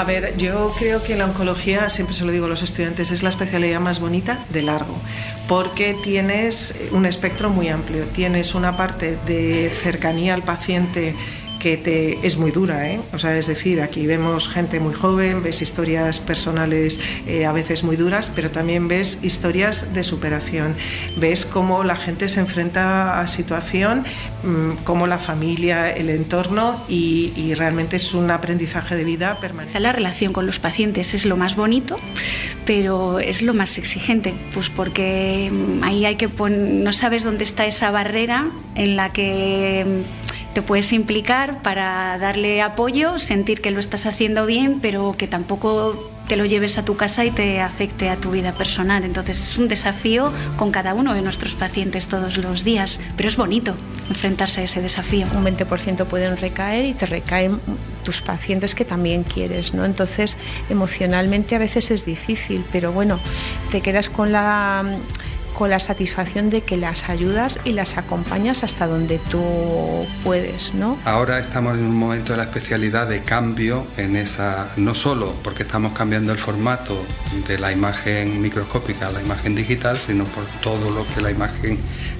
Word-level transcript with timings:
A 0.00 0.04
ver, 0.04 0.34
yo 0.38 0.72
creo 0.78 1.02
que 1.02 1.14
la 1.14 1.26
oncología, 1.26 1.90
siempre 1.90 2.16
se 2.16 2.24
lo 2.24 2.32
digo 2.32 2.46
a 2.46 2.48
los 2.48 2.62
estudiantes, 2.62 3.10
es 3.10 3.22
la 3.22 3.28
especialidad 3.28 3.80
más 3.80 4.00
bonita 4.00 4.46
de 4.48 4.62
largo, 4.62 4.96
porque 5.46 5.94
tienes 6.02 6.74
un 6.92 7.04
espectro 7.04 7.50
muy 7.50 7.68
amplio. 7.68 8.06
Tienes 8.06 8.54
una 8.54 8.78
parte 8.78 9.18
de 9.26 9.68
cercanía 9.68 10.32
al 10.32 10.42
paciente 10.42 11.14
que 11.60 11.76
te, 11.76 12.26
es 12.26 12.38
muy 12.38 12.50
dura, 12.50 12.90
¿eh? 12.90 13.00
O 13.12 13.18
sea, 13.18 13.36
es 13.38 13.46
decir, 13.46 13.80
aquí 13.80 14.06
vemos 14.06 14.48
gente 14.48 14.80
muy 14.80 14.94
joven, 14.94 15.44
ves 15.44 15.62
historias 15.62 16.18
personales 16.18 16.98
eh, 17.26 17.46
a 17.46 17.52
veces 17.52 17.84
muy 17.84 17.94
duras, 17.94 18.32
pero 18.34 18.50
también 18.50 18.88
ves 18.88 19.18
historias 19.22 19.94
de 19.94 20.02
superación, 20.02 20.74
ves 21.18 21.44
cómo 21.44 21.84
la 21.84 21.94
gente 21.94 22.28
se 22.28 22.40
enfrenta 22.40 23.20
a 23.20 23.26
situación, 23.28 24.04
mmm, 24.42 24.82
cómo 24.82 25.06
la 25.06 25.18
familia, 25.18 25.92
el 25.92 26.10
entorno 26.10 26.82
y, 26.88 27.54
realmente 27.60 27.96
es 27.96 28.14
un 28.14 28.30
aprendizaje 28.30 28.96
de 28.96 29.04
vida 29.04 29.38
permanente. 29.38 29.78
La 29.80 29.92
relación 29.92 30.32
con 30.32 30.46
los 30.46 30.58
pacientes 30.58 31.12
es 31.14 31.26
lo 31.26 31.36
más 31.36 31.56
bonito, 31.56 31.96
pero 32.64 33.18
es 33.18 33.42
lo 33.42 33.52
más 33.52 33.76
exigente, 33.76 34.34
pues 34.54 34.70
porque 34.70 35.50
mm, 35.52 35.84
ahí 35.84 36.06
hay 36.06 36.16
que 36.16 36.28
no 36.48 36.92
sabes 36.92 37.22
dónde 37.22 37.44
está 37.44 37.66
esa 37.66 37.90
barrera 37.90 38.46
en 38.76 38.96
la 38.96 39.12
que 39.12 39.84
te 40.54 40.62
puedes 40.62 40.92
implicar 40.92 41.62
para 41.62 42.18
darle 42.18 42.62
apoyo, 42.62 43.18
sentir 43.18 43.60
que 43.60 43.70
lo 43.70 43.80
estás 43.80 44.06
haciendo 44.06 44.46
bien, 44.46 44.80
pero 44.80 45.14
que 45.16 45.26
tampoco 45.26 46.10
te 46.30 46.36
lo 46.36 46.44
lleves 46.44 46.78
a 46.78 46.84
tu 46.84 46.96
casa 46.96 47.24
y 47.24 47.32
te 47.32 47.60
afecte 47.60 48.08
a 48.08 48.14
tu 48.14 48.30
vida 48.30 48.52
personal. 48.52 49.04
Entonces 49.04 49.40
es 49.40 49.58
un 49.58 49.66
desafío 49.66 50.32
con 50.56 50.70
cada 50.70 50.94
uno 50.94 51.12
de 51.12 51.22
nuestros 51.22 51.56
pacientes 51.56 52.06
todos 52.06 52.36
los 52.36 52.62
días, 52.62 53.00
pero 53.16 53.28
es 53.28 53.36
bonito 53.36 53.74
enfrentarse 54.08 54.60
a 54.60 54.64
ese 54.64 54.80
desafío. 54.80 55.26
Un 55.34 55.44
20% 55.44 56.06
pueden 56.06 56.36
recaer 56.36 56.84
y 56.84 56.94
te 56.94 57.06
recaen 57.06 57.60
tus 58.04 58.20
pacientes 58.20 58.76
que 58.76 58.84
también 58.84 59.24
quieres, 59.24 59.74
¿no? 59.74 59.84
Entonces 59.84 60.36
emocionalmente 60.68 61.56
a 61.56 61.58
veces 61.58 61.90
es 61.90 62.04
difícil, 62.04 62.64
pero 62.70 62.92
bueno, 62.92 63.18
te 63.72 63.80
quedas 63.80 64.08
con 64.08 64.30
la 64.30 64.84
con 65.54 65.70
la 65.70 65.78
satisfacción 65.78 66.50
de 66.50 66.62
que 66.62 66.76
las 66.76 67.08
ayudas 67.08 67.58
y 67.64 67.72
las 67.72 67.96
acompañas 67.96 68.64
hasta 68.64 68.86
donde 68.86 69.18
tú 69.30 69.42
puedes, 70.24 70.74
¿no? 70.74 70.98
Ahora 71.04 71.38
estamos 71.38 71.76
en 71.78 71.84
un 71.84 71.96
momento 71.96 72.32
de 72.32 72.38
la 72.38 72.44
especialidad 72.44 73.08
de 73.08 73.22
cambio 73.22 73.86
en 73.96 74.16
esa, 74.16 74.68
no 74.76 74.94
solo 74.94 75.34
porque 75.42 75.62
estamos 75.62 75.92
cambiando 75.92 76.32
el 76.32 76.38
formato 76.38 77.00
de 77.46 77.58
la 77.58 77.72
imagen 77.72 78.40
microscópica 78.40 79.08
a 79.08 79.12
la 79.12 79.22
imagen 79.22 79.54
digital, 79.54 79.96
sino 79.96 80.24
por 80.24 80.44
todo 80.62 80.90
lo 80.90 81.06
que 81.14 81.20
la 81.20 81.30
imagen 81.30 81.78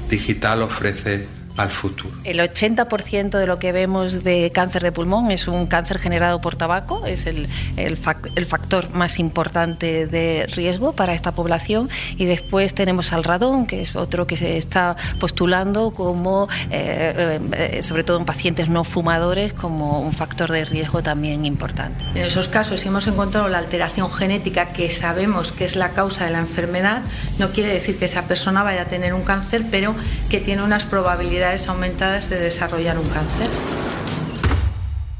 digital 0.09 0.63
ofrece 0.63 1.40
al 1.57 1.71
futuro. 1.71 2.11
El 2.25 2.39
80% 2.41 3.39
de 3.39 3.47
lo 3.47 3.59
que 3.59 3.73
vemos 3.73 4.25
de 4.25 4.51
cáncer 4.53 4.83
de 4.83 4.93
pulmón 4.93 5.31
es 5.31 5.49
un 5.49 5.67
cáncer 5.67 5.99
generado 5.99 6.41
por 6.41 6.57
tabaco, 6.57 7.07
es 7.07 7.27
el, 7.27 7.49
el, 7.77 7.99
el, 8.37 8.47
factor 8.47 8.91
más 8.91 9.19
importante 9.19 10.07
de 10.07 10.47
riesgo 10.47 10.93
para 10.93 11.13
esta 11.15 11.33
población. 11.33 11.89
Y 12.17 12.25
después 12.25 12.75
tenemos 12.75 13.13
al 13.13 13.25
radón, 13.25 13.67
que 13.67 13.83
es 13.83 13.97
otro 13.97 14.27
que 14.27 14.37
se 14.37 14.57
está 14.57 14.97
postulando 15.19 15.91
como, 15.91 16.49
eh, 16.71 17.41
eh, 17.53 17.83
sobre 17.83 18.05
todo 18.05 18.19
en 18.19 18.25
pacientes 18.25 18.69
no 18.69 18.85
fumadores, 18.85 19.53
como 19.53 20.01
un 20.01 20.13
factor 20.13 20.51
de 20.51 20.65
riesgo 20.65 21.03
también 21.03 21.45
importante. 21.45 22.05
En 22.15 22.25
esos 22.25 22.49
casos, 22.49 22.81
si 22.81 22.89
hemos 22.89 23.07
encontrado 23.07 23.49
la 23.49 23.59
alteración 23.59 24.11
genética 24.11 24.73
que 24.73 24.89
sabemos 24.91 25.53
que 25.53 25.65
es 25.65 25.77
la 25.77 25.91
causa 25.91 26.25
de 26.25 26.31
la 26.31 26.39
enfermedad, 26.39 27.03
no 27.39 27.51
quiere 27.51 27.73
decir 27.73 27.99
que 27.99 28.05
esa 28.07 28.23
persona 28.23 28.63
vaya 28.63 28.83
a 28.83 28.87
tener 28.87 29.15
un 29.15 29.23
cáncer, 29.23 29.65
pero 29.71 29.95
que 30.29 30.41
tiene 30.41 30.63
unas 30.63 30.85
probabilidades 30.85 31.50
aumentadas 31.51 32.31
de 32.31 32.39
desarrollar 32.39 32.97
un 32.97 33.09
cáncer. 33.09 33.49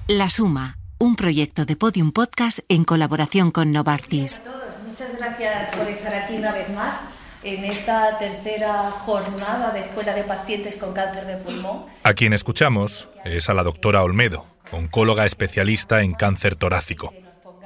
La 0.07 0.31
Suma, 0.31 0.79
un 0.99 1.17
proyecto 1.17 1.65
de 1.65 1.75
Podium 1.75 2.13
Podcast 2.13 2.61
en 2.69 2.85
colaboración 2.85 3.51
con 3.51 3.73
Novartis. 3.73 4.41
Muchas 4.87 5.17
gracias 5.19 5.75
por 5.75 5.89
estar 5.89 6.15
aquí 6.15 6.37
una 6.37 6.53
vez 6.53 6.69
más 6.71 7.01
en 7.43 7.65
esta 7.65 8.17
tercera 8.19 8.93
jornada 9.05 9.73
de 9.73 9.81
Escuela 9.81 10.15
de 10.15 10.23
Pacientes 10.23 10.77
con 10.77 10.93
Cáncer 10.93 11.27
de 11.27 11.37
Pulmón. 11.37 11.87
A 12.05 12.13
quien 12.13 12.33
escuchamos 12.33 13.09
es 13.25 13.49
a 13.49 13.55
la 13.55 13.65
doctora 13.65 14.05
Olmedo, 14.05 14.47
oncóloga 14.71 15.27
especialista 15.27 16.03
en 16.03 16.13
cáncer 16.13 16.55
torácico. 16.55 17.13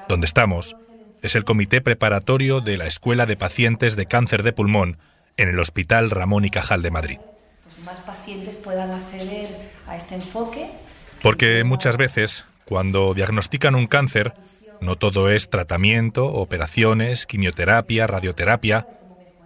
Donde 0.08 0.24
estamos 0.24 0.74
es 1.20 1.36
el 1.36 1.44
comité 1.44 1.82
preparatorio 1.82 2.62
de 2.62 2.78
la 2.78 2.86
Escuela 2.86 3.26
de 3.26 3.36
Pacientes 3.36 3.94
de 3.94 4.06
Cáncer 4.06 4.42
de 4.42 4.54
Pulmón 4.54 4.96
en 5.36 5.50
el 5.50 5.58
Hospital 5.60 6.10
Ramón 6.10 6.46
y 6.46 6.50
Cajal 6.50 6.80
de 6.80 6.90
Madrid 6.90 7.18
pacientes 8.24 8.56
puedan 8.56 8.90
acceder 8.90 9.48
a 9.86 9.98
este 9.98 10.14
enfoque. 10.14 10.70
Porque 11.22 11.62
muchas 11.62 11.98
veces, 11.98 12.46
cuando 12.64 13.12
diagnostican 13.12 13.74
un 13.74 13.86
cáncer, 13.86 14.32
no 14.80 14.96
todo 14.96 15.28
es 15.28 15.50
tratamiento, 15.50 16.24
operaciones, 16.32 17.26
quimioterapia, 17.26 18.06
radioterapia. 18.06 18.88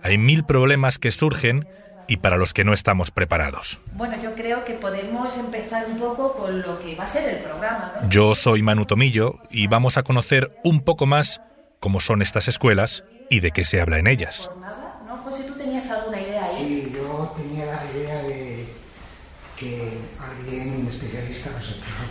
Hay 0.04 0.16
mil 0.16 0.44
problemas 0.44 1.00
que 1.00 1.10
surgen 1.10 1.66
y 2.06 2.18
para 2.18 2.36
los 2.36 2.54
que 2.54 2.62
no 2.62 2.72
estamos 2.72 3.10
preparados. 3.10 3.80
Bueno, 3.94 4.14
yo 4.22 4.36
creo 4.36 4.64
que 4.64 4.74
podemos 4.74 5.36
empezar 5.36 5.86
un 5.86 5.98
poco 5.98 6.34
con 6.34 6.62
lo 6.62 6.78
que 6.78 6.94
va 6.94 7.02
a 7.04 7.08
ser 7.08 7.28
el 7.28 7.42
programa. 7.42 7.94
¿no? 8.00 8.08
Yo 8.08 8.36
soy 8.36 8.62
Manu 8.62 8.86
Tomillo 8.86 9.40
y 9.50 9.66
vamos 9.66 9.96
a 9.96 10.04
conocer 10.04 10.56
un 10.62 10.82
poco 10.82 11.04
más 11.06 11.40
cómo 11.80 11.98
son 11.98 12.22
estas 12.22 12.46
escuelas 12.46 13.02
y 13.28 13.40
de 13.40 13.50
qué 13.50 13.64
se 13.64 13.80
habla 13.80 13.98
en 13.98 14.06
ellas. 14.06 14.48
¿No, 15.04 15.16
José, 15.24 15.42
tú 15.44 15.54
tenías 15.54 15.90
alguna 15.90 16.20
idea 16.20 16.44
ahí? 16.44 16.56
Sí, 16.56 16.92
yo 16.94 17.34
tenía 17.36 17.66
la 17.66 17.84
idea 17.92 18.22
de 18.22 18.66
que 19.58 19.98
alguien, 20.20 20.82
un 20.82 20.88
especialista, 20.88 21.50
nos 21.50 21.68
explique 21.68 22.04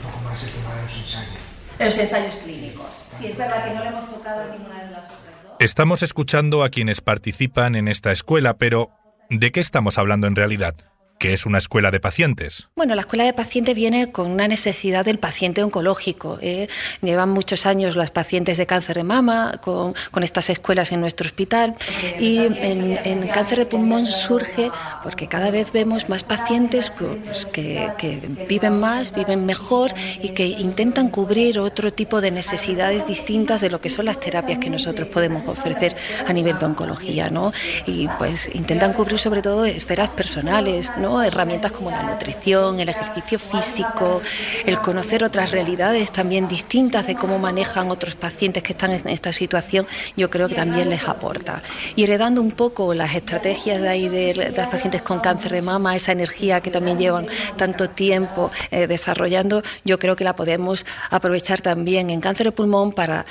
el 0.47 0.53
tema 0.53 0.75
de 0.75 0.81
los 0.83 0.97
ensayos. 0.97 1.41
Los 1.79 1.97
ensayos 1.97 2.35
clínicos. 2.35 2.87
Sí, 3.19 3.27
es 3.27 3.37
verdad 3.37 3.65
que 3.65 3.73
no 3.75 3.83
le 3.83 3.89
hemos 3.89 4.09
tocado 4.09 4.43
a 4.43 4.55
ninguna 4.55 4.83
de 4.83 4.91
las 4.91 5.05
otras 5.05 5.43
dos. 5.43 5.53
Estamos 5.59 6.03
escuchando 6.03 6.63
a 6.63 6.69
quienes 6.69 7.01
participan 7.01 7.75
en 7.75 7.87
esta 7.87 8.11
escuela, 8.11 8.57
pero 8.57 8.89
¿de 9.29 9.51
qué 9.51 9.59
estamos 9.59 9.97
hablando 9.97 10.27
en 10.27 10.35
realidad? 10.35 10.75
¿Qué 11.19 11.33
es 11.33 11.47
una 11.47 11.57
escuela 11.57 11.89
de 11.89 11.99
pacientes? 11.99 12.67
Bueno, 12.75 12.93
la 12.93 13.01
escuela 13.01 13.23
de 13.23 13.33
pacientes 13.33 13.73
viene 13.73 14.11
con 14.11 14.29
una 14.29 14.47
necesidad 14.47 15.03
del 15.03 15.17
paciente 15.17 15.63
oncológico. 15.63 16.37
¿eh? 16.41 16.67
Llevan 17.01 17.29
muchos 17.29 17.65
años 17.65 17.95
las 17.95 18.11
pacientes 18.11 18.57
de 18.57 18.67
cáncer 18.67 18.97
de 18.97 19.03
mama 19.03 19.59
con, 19.61 19.95
estas 20.21 20.51
escuelas 20.51 20.91
en 20.91 21.01
nuestro 21.01 21.25
hospital 21.25 21.75
y 22.19 22.39
en, 22.39 23.27
cáncer 23.29 23.59
de 23.59 23.65
pulmón 23.65 24.05
surge 24.05 24.69
porque 25.01 25.27
cada 25.27 25.49
vez 25.49 25.71
vemos 25.71 26.09
más 26.09 26.23
pacientes 26.23 26.91
pues, 26.91 27.45
que, 27.45 27.91
que, 27.97 28.19
viven 28.47 28.79
más, 28.79 29.13
viven 29.13 29.45
mejor 29.45 29.93
y 30.21 30.29
que 30.29 30.45
intentan 30.45 31.09
cubrir 31.09 31.59
otro 31.59 31.91
tipo 31.93 32.21
de 32.21 32.31
necesidades 32.31 33.07
distintas 33.07 33.61
de 33.61 33.69
lo 33.69 33.81
que 33.81 33.89
son 33.89 34.05
las 34.05 34.19
terapias 34.19 34.59
que 34.59 34.69
nosotros 34.69 35.07
podemos 35.07 35.47
ofrecer 35.47 35.95
a 36.27 36.33
nivel 36.33 36.59
de 36.59 36.65
oncología. 36.65 37.29
¿no? 37.31 37.53
Y 37.87 38.07
pues 38.19 38.49
intentan 38.53 38.93
cubrir 38.93 39.17
sobre 39.17 39.41
todo 39.41 39.65
esferas 39.65 40.09
personales, 40.09 40.91
¿no? 40.97 41.06
Herramientas 41.23 41.71
como 41.71 41.89
la 41.89 42.03
nutrición, 42.03 42.79
el 42.79 42.89
ejercicio 42.89 43.39
físico, 43.39 44.21
el 44.65 44.79
conocer 44.79 45.23
otras 45.23 45.51
realidades 45.51 46.11
también 46.11 46.47
distintas 46.47 47.07
de 47.07 47.15
cómo 47.15 47.39
manejan 47.39 47.89
otros 47.91 48.15
pacientes 48.15 48.63
que 48.63 48.73
están 48.73 48.91
en 48.91 49.07
esta 49.09 49.31
situación, 49.31 49.87
yo 50.15 50.29
creo 50.29 50.49
que 50.49 50.55
también 50.55 50.89
les 50.89 51.07
aporta. 51.07 51.61
Y 51.95 52.03
heredando 52.03 52.41
un 52.41 52.51
poco 52.51 52.93
las 52.93 53.15
estrategias 53.15 53.81
de 53.81 53.89
ahí 53.89 54.09
de, 54.09 54.53
las 54.55 54.67
pacientes 54.67 55.01
con 55.01 55.19
cáncer 55.19 55.51
de 55.53 55.61
mama, 55.61 55.95
esa 55.95 56.11
energía 56.11 56.61
que 56.61 56.71
también 56.71 56.97
llevan 56.97 57.27
tanto 57.55 57.89
tiempo 57.89 58.51
eh, 58.71 58.87
desarrollando, 58.87 59.63
yo 59.85 59.99
creo 59.99 60.15
que 60.15 60.23
la 60.23 60.35
podemos 60.35 60.85
aprovechar 61.09 61.61
también 61.61 62.09
en 62.09 62.21
cáncer 62.21 62.47
de 62.47 62.51
pulmón 62.51 62.91
para 62.91 63.25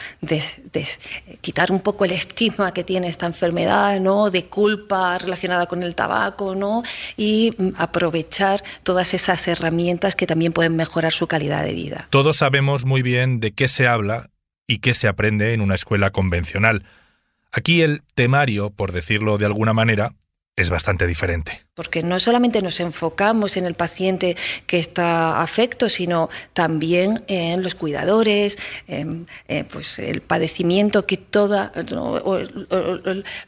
quitar 1.41 1.71
un 1.71 1.81
poco 1.81 2.05
el 2.05 2.13
estigma 2.13 2.73
que 2.73 2.85
tiene 2.85 3.09
esta 3.09 3.27
enfermedad, 3.27 4.01
¿no? 4.01 4.31
de 4.31 4.47
culpa 4.47 5.19
relacionada 5.19 5.67
con 5.67 5.83
el 5.83 5.95
tabaco, 5.95 6.55
¿no? 6.55 6.83
y 7.17 7.53
aprovechar 7.77 8.63
todas 8.83 9.15
esas 9.15 9.47
herramientas 9.49 10.15
que 10.15 10.27
también 10.27 10.53
pueden 10.53 10.77
mejorar 10.77 11.13
su 11.13 11.27
calidad 11.27 11.65
de 11.65 11.73
vida. 11.73 12.07
Todos 12.11 12.37
sabemos 12.37 12.85
muy 12.85 13.03
bien 13.03 13.41
de 13.41 13.53
qué 13.53 13.69
se 13.69 13.87
habla 13.87 14.31
y 14.67 14.79
qué 14.79 14.95
se 14.95 15.09
aprende 15.09 15.53
en 15.53 15.61
una 15.61 15.75
escuela 15.75 16.11
convencional. 16.11 16.85
Aquí 17.53 17.83
el 17.83 18.03
temario, 18.15 18.71
por 18.71 18.93
decirlo 18.93 19.39
de 19.39 19.47
alguna 19.47 19.73
manera, 19.73 20.13
es 20.57 20.71
bastante 20.71 21.07
diferente. 21.07 21.66
Porque 21.77 22.03
no 22.03 22.19
solamente 22.21 22.63
nos 22.63 22.81
enfocamos 22.81 23.59
en 23.59 23.67
el 23.67 23.75
paciente 23.75 24.35
que 24.67 24.79
está 24.79 25.43
afecto, 25.43 25.91
sino 25.91 26.31
también 26.55 27.23
en 27.29 27.63
los 27.63 27.75
cuidadores, 27.75 28.57
en, 28.89 29.27
eh, 29.47 29.63
pues 29.71 29.99
el 29.99 30.23
padecimiento 30.23 31.05
que 31.05 31.19
toda, 31.19 31.73
o, 31.95 32.19
o, 32.25 32.39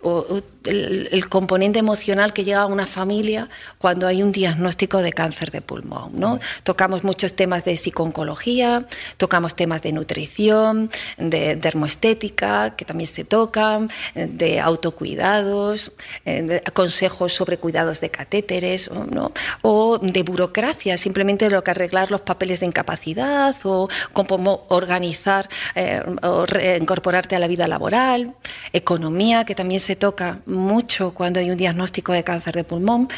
o, 0.03 0.43
el, 0.65 1.09
el, 1.11 1.29
componente 1.31 1.79
emocional 1.79 2.35
que 2.35 2.45
llega 2.45 2.61
a 2.61 2.67
una 2.67 2.87
familia 2.87 3.49
cuando 3.79 4.07
hay 4.07 4.23
un 4.23 4.31
diagnóstico 4.31 4.99
de 4.99 5.15
cáncer 5.15 5.51
de 5.51 5.63
pulmón. 5.63 6.21
¿no? 6.21 6.39
Tocamos 6.65 7.05
muchos 7.05 7.33
temas 7.33 7.65
de 7.65 7.79
psicooncología, 7.79 8.87
tocamos 9.17 9.55
temas 9.55 9.81
de 9.81 9.93
nutrición, 9.93 10.91
de 11.17 11.57
dermoestética, 11.57 12.77
que 12.77 12.85
también 12.85 13.09
se 13.09 13.25
tocan, 13.25 13.91
de 14.15 14.61
autocuidados, 14.61 15.93
de 16.27 16.63
consejos 16.75 17.33
sobre 17.33 17.57
cuidados 17.57 18.03
de 18.03 18.18
catéteres 18.19 18.91
o 19.63 19.99
de 20.03 20.23
burocracia, 20.23 20.99
simplemente 20.99 21.49
lo 21.51 21.63
que 21.63 21.71
arreglar 21.71 22.11
los 22.11 22.23
papeles 22.23 22.59
de 22.61 22.67
incapacidad 22.67 23.55
o 23.65 23.89
cómo 24.13 24.67
organizar 24.69 25.49
eh, 25.77 26.03
o 26.23 26.45
reincorporarte 26.45 27.37
a 27.37 27.39
la 27.39 27.47
vida 27.47 27.69
laboral, 27.69 28.35
economía, 28.73 29.45
que 29.45 29.55
también 29.55 29.81
se 29.81 29.95
toca 29.95 30.41
mucho 30.47 31.13
cuando 31.15 31.39
hay 31.39 31.51
un 31.51 31.57
diagnóstico 31.57 32.13
de 32.13 32.25
cáncer 32.25 32.55
de 32.57 32.65
pulmón. 32.65 33.09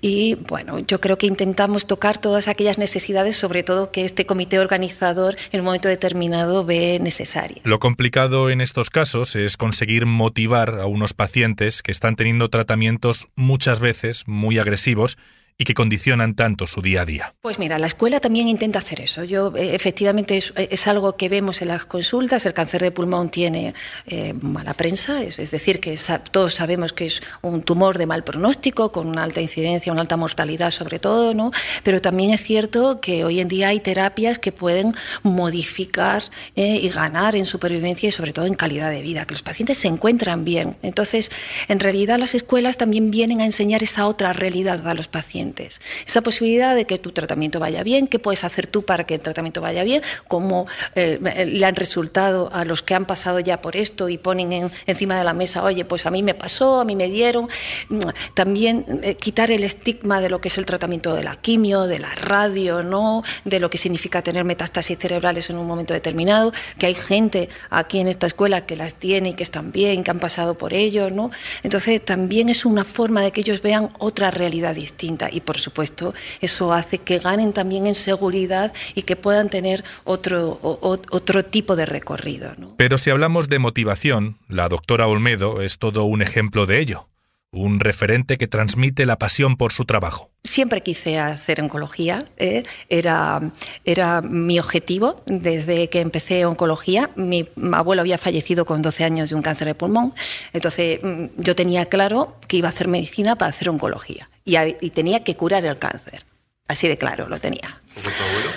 Y 0.00 0.36
bueno, 0.48 0.78
yo 0.78 1.00
creo 1.00 1.18
que 1.18 1.26
intentamos 1.26 1.86
tocar 1.86 2.18
todas 2.18 2.46
aquellas 2.46 2.78
necesidades, 2.78 3.36
sobre 3.36 3.64
todo 3.64 3.90
que 3.90 4.04
este 4.04 4.26
comité 4.26 4.60
organizador 4.60 5.36
en 5.50 5.60
un 5.60 5.66
momento 5.66 5.88
determinado 5.88 6.64
ve 6.64 6.98
necesarias. 7.00 7.60
Lo 7.64 7.80
complicado 7.80 8.50
en 8.50 8.60
estos 8.60 8.90
casos 8.90 9.34
es 9.34 9.56
conseguir 9.56 10.06
motivar 10.06 10.78
a 10.80 10.86
unos 10.86 11.14
pacientes 11.14 11.82
que 11.82 11.90
están 11.90 12.14
teniendo 12.14 12.48
tratamientos 12.48 13.28
muchas 13.34 13.80
veces 13.80 14.24
muy 14.36 14.58
agresivos 14.58 15.18
y 15.58 15.64
que 15.64 15.74
condicionan 15.74 16.34
tanto 16.34 16.66
su 16.66 16.82
día 16.82 17.02
a 17.02 17.04
día? 17.06 17.34
Pues 17.40 17.58
mira, 17.58 17.78
la 17.78 17.86
escuela 17.86 18.20
también 18.20 18.48
intenta 18.48 18.78
hacer 18.78 19.00
eso. 19.00 19.24
Yo 19.24 19.54
eh, 19.56 19.74
efectivamente 19.74 20.36
es, 20.36 20.86
algo 20.86 21.16
que 21.16 21.28
vemos 21.28 21.62
en 21.62 21.68
las 21.68 21.86
consultas. 21.86 22.44
El 22.44 22.52
cáncer 22.52 22.82
de 22.82 22.90
pulmón 22.90 23.30
tiene 23.30 23.74
eh, 24.06 24.34
mala 24.34 24.74
prensa, 24.74 25.22
es, 25.22 25.36
decir, 25.50 25.80
que 25.80 25.98
todos 26.30 26.54
sabemos 26.54 26.92
que 26.92 27.06
es 27.06 27.22
un 27.40 27.62
tumor 27.62 27.96
de 27.96 28.06
mal 28.06 28.22
pronóstico, 28.22 28.92
con 28.92 29.06
una 29.06 29.22
alta 29.22 29.40
incidencia, 29.40 29.92
una 29.92 30.02
alta 30.02 30.16
mortalidad 30.16 30.70
sobre 30.70 30.98
todo, 30.98 31.32
¿no? 31.32 31.50
Pero 31.82 32.02
también 32.02 32.32
es 32.32 32.42
cierto 32.42 33.00
que 33.00 33.24
hoy 33.24 33.40
en 33.40 33.48
día 33.48 33.68
hay 33.68 33.80
terapias 33.80 34.38
que 34.38 34.52
pueden 34.52 34.94
modificar 35.22 36.22
eh, 36.54 36.80
y 36.82 36.88
ganar 36.90 37.34
en 37.34 37.46
supervivencia 37.46 38.10
y 38.10 38.12
sobre 38.12 38.32
todo 38.32 38.44
en 38.44 38.54
calidad 38.54 38.90
de 38.90 39.00
vida, 39.00 39.24
que 39.24 39.32
los 39.32 39.42
pacientes 39.42 39.78
se 39.78 39.88
encuentran 39.88 40.44
bien. 40.44 40.76
Entonces, 40.82 41.30
en 41.68 41.80
realidad 41.80 42.18
las 42.18 42.34
escuelas 42.34 42.76
también 42.76 43.10
vienen 43.10 43.40
a 43.40 43.46
enseñar 43.46 43.82
esa 43.82 44.06
otra 44.06 44.34
realidad 44.34 44.86
a 44.86 44.94
los 44.94 45.08
pacientes 45.08 45.45
esa 45.56 46.20
posibilidad 46.20 46.74
de 46.74 46.86
que 46.86 46.98
tu 46.98 47.12
tratamiento 47.12 47.60
vaya 47.60 47.82
bien, 47.82 48.06
qué 48.06 48.18
puedes 48.18 48.44
hacer 48.44 48.66
tú 48.66 48.84
para 48.84 49.04
que 49.04 49.14
el 49.14 49.20
tratamiento 49.20 49.60
vaya 49.60 49.84
bien, 49.84 50.02
cómo 50.28 50.66
eh, 50.94 51.18
le 51.46 51.64
han 51.64 51.76
resultado 51.76 52.50
a 52.52 52.64
los 52.64 52.82
que 52.82 52.94
han 52.94 53.04
pasado 53.04 53.40
ya 53.40 53.60
por 53.60 53.76
esto 53.76 54.08
y 54.08 54.18
ponen 54.18 54.70
encima 54.86 55.18
de 55.18 55.24
la 55.24 55.34
mesa, 55.34 55.62
oye, 55.62 55.84
pues 55.84 56.06
a 56.06 56.10
mí 56.10 56.22
me 56.22 56.34
pasó, 56.34 56.80
a 56.80 56.84
mí 56.84 56.96
me 56.96 57.08
dieron. 57.08 57.48
Mm, 57.88 58.00
también 58.34 58.84
eh, 59.02 59.14
quitar 59.14 59.50
el 59.50 59.64
estigma 59.64 60.20
de 60.20 60.30
lo 60.30 60.40
que 60.40 60.48
es 60.48 60.58
el 60.58 60.66
tratamiento 60.66 61.14
de 61.14 61.22
la 61.22 61.36
quimio, 61.36 61.86
de 61.86 61.98
la 61.98 62.14
radio, 62.14 62.82
¿no? 62.82 63.22
de 63.44 63.60
lo 63.60 63.70
que 63.70 63.78
significa 63.78 64.22
tener 64.22 64.44
metástasis 64.44 64.98
cerebrales 64.98 65.50
en 65.50 65.56
un 65.56 65.66
momento 65.66 65.94
determinado, 65.94 66.52
que 66.78 66.86
hay 66.86 66.94
gente 66.94 67.48
aquí 67.70 68.00
en 68.00 68.08
esta 68.08 68.26
escuela 68.26 68.66
que 68.66 68.76
las 68.76 68.94
tiene 68.94 69.30
y 69.30 69.34
que 69.34 69.42
están 69.42 69.72
bien, 69.72 70.04
que 70.04 70.10
han 70.10 70.18
pasado 70.18 70.56
por 70.56 70.74
ello. 70.74 71.10
¿no? 71.10 71.30
Entonces 71.62 72.04
también 72.04 72.48
es 72.48 72.64
una 72.64 72.84
forma 72.84 73.22
de 73.22 73.32
que 73.32 73.40
ellos 73.40 73.62
vean 73.62 73.90
otra 73.98 74.30
realidad 74.30 74.74
distinta 74.74 75.28
y 75.36 75.40
por 75.40 75.58
supuesto 75.58 76.14
eso 76.40 76.72
hace 76.72 76.98
que 76.98 77.18
ganen 77.18 77.52
también 77.52 77.86
en 77.86 77.94
seguridad 77.94 78.72
y 78.94 79.02
que 79.02 79.16
puedan 79.16 79.48
tener 79.48 79.84
otro, 80.04 80.58
otro 80.62 81.44
tipo 81.44 81.76
de 81.76 81.86
recorrido. 81.86 82.54
Pero 82.76 82.98
si 82.98 83.10
hablamos 83.10 83.48
de 83.48 83.58
motivación, 83.58 84.38
la 84.48 84.68
doctora 84.68 85.06
Olmedo 85.06 85.62
es 85.62 85.78
todo 85.78 86.04
un 86.04 86.22
ejemplo 86.22 86.66
de 86.66 86.80
ello 86.80 87.08
un 87.56 87.80
referente 87.80 88.36
que 88.36 88.46
transmite 88.46 89.06
la 89.06 89.18
pasión 89.18 89.56
por 89.56 89.72
su 89.72 89.84
trabajo. 89.84 90.30
Siempre 90.44 90.82
quise 90.82 91.18
hacer 91.18 91.60
oncología, 91.60 92.24
¿eh? 92.36 92.64
era, 92.88 93.40
era 93.84 94.20
mi 94.20 94.60
objetivo 94.60 95.22
desde 95.26 95.88
que 95.88 96.00
empecé 96.00 96.44
oncología. 96.44 97.10
Mi 97.16 97.48
abuelo 97.72 98.02
había 98.02 98.18
fallecido 98.18 98.64
con 98.64 98.82
12 98.82 99.04
años 99.04 99.30
de 99.30 99.36
un 99.36 99.42
cáncer 99.42 99.68
de 99.68 99.74
pulmón, 99.74 100.12
entonces 100.52 101.00
mm, 101.02 101.26
yo 101.38 101.56
tenía 101.56 101.86
claro 101.86 102.36
que 102.46 102.58
iba 102.58 102.68
a 102.68 102.72
hacer 102.72 102.88
medicina 102.88 103.36
para 103.36 103.50
hacer 103.50 103.68
oncología 103.68 104.28
y, 104.46 104.90
tenía 104.90 105.22
que 105.22 105.34
curar 105.36 105.66
el 105.66 105.78
cáncer. 105.78 106.24
Así 106.68 106.88
de 106.88 106.96
claro 106.96 107.28
lo 107.28 107.38
tenía. 107.38 107.80
¿Fue 107.86 108.12
tu 108.12 108.22
abuelo? 108.22 108.50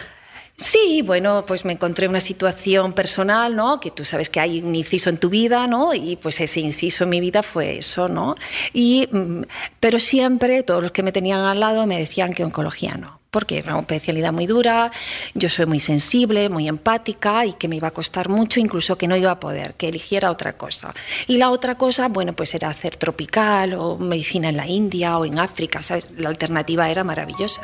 Sí, 0.56 1.02
bueno, 1.06 1.46
pues 1.48 1.64
me 1.64 1.74
encontré 1.74 2.08
una 2.08 2.20
situación 2.20 2.94
personal, 2.94 3.56
¿no? 3.56 3.80
Que 3.80 3.92
tú 3.92 4.04
sabes 4.04 4.30
que 4.30 4.40
hay 4.40 4.62
un 4.62 4.76
inciso 4.76 5.10
en 5.10 5.18
tu 5.18 5.30
vida, 5.30 5.68
¿no? 5.68 5.94
Y 5.94 6.18
pues 6.18 6.42
ese 6.42 6.60
inciso 6.60 7.06
en 7.06 7.10
mi 7.10 7.22
vida 7.22 7.44
fue 7.44 7.78
eso, 7.78 8.10
¿no? 8.10 8.36
Y, 8.74 9.08
mm, 9.12 9.44
pero 9.80 10.00
siempre 10.00 10.64
todos 10.64 10.82
los 10.82 10.92
que 10.92 11.02
me 11.02 11.12
tenían 11.12 11.40
al 11.42 11.60
lado 11.60 11.86
me 11.88 11.98
decían 11.98 12.34
que 12.34 12.44
oncología 12.44 12.96
no 12.96 13.19
porque 13.32 13.60
era 13.60 13.74
una 13.74 13.82
especialidad 13.82 14.34
muy 14.34 14.46
dura, 14.46 14.92
yo 15.34 15.50
soy 15.50 15.66
muy 15.66 15.80
sensible, 15.80 16.50
muy 16.50 16.68
empática 16.68 17.46
y 17.46 17.54
que 17.54 17.68
me 17.68 17.76
iba 17.76 17.90
a 17.90 17.92
costar 17.92 18.30
mucho, 18.30 18.60
incluso 18.60 18.98
que 18.98 19.08
no 19.08 19.16
iba 19.16 19.32
a 19.32 19.40
poder, 19.40 19.76
que 19.76 19.88
eligiera 19.88 20.32
otra 20.32 20.54
cosa. 20.54 20.94
Y 21.28 21.38
la 21.38 21.52
otra 21.52 21.76
cosa, 21.76 22.08
bueno, 22.08 22.34
pues 22.34 22.54
era 22.56 22.70
hacer 22.70 22.98
tropical 22.98 23.74
o 23.74 23.98
medicina 23.98 24.50
en 24.50 24.58
la 24.58 24.68
India 24.68 25.18
o 25.18 25.26
en 25.26 25.40
África, 25.40 25.84
¿sabes? 25.84 26.10
La 26.18 26.30
alternativa 26.30 26.90
era 26.90 27.04
maravillosa. 27.04 27.62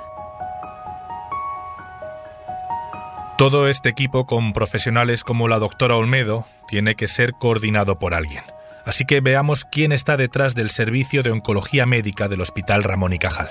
Todo 3.37 3.67
este 3.67 3.89
equipo 3.89 4.25
con 4.25 4.53
profesionales 4.53 5.25
como 5.25 5.49
la 5.49 5.59
doctora 5.59 5.97
Olmedo 5.97 6.45
tiene 6.69 6.95
que 6.95 7.09
ser 7.09 7.33
coordinado 7.33 7.95
por 7.95 8.13
alguien. 8.13 8.43
Así 8.85 9.03
que 9.03 9.19
veamos 9.19 9.65
quién 9.65 9.91
está 9.91 10.15
detrás 10.15 10.55
del 10.55 10.69
servicio 10.69 11.21
de 11.21 11.31
oncología 11.31 11.85
médica 11.85 12.29
del 12.29 12.39
Hospital 12.39 12.83
Ramón 12.83 13.11
y 13.13 13.19
Cajal. 13.19 13.49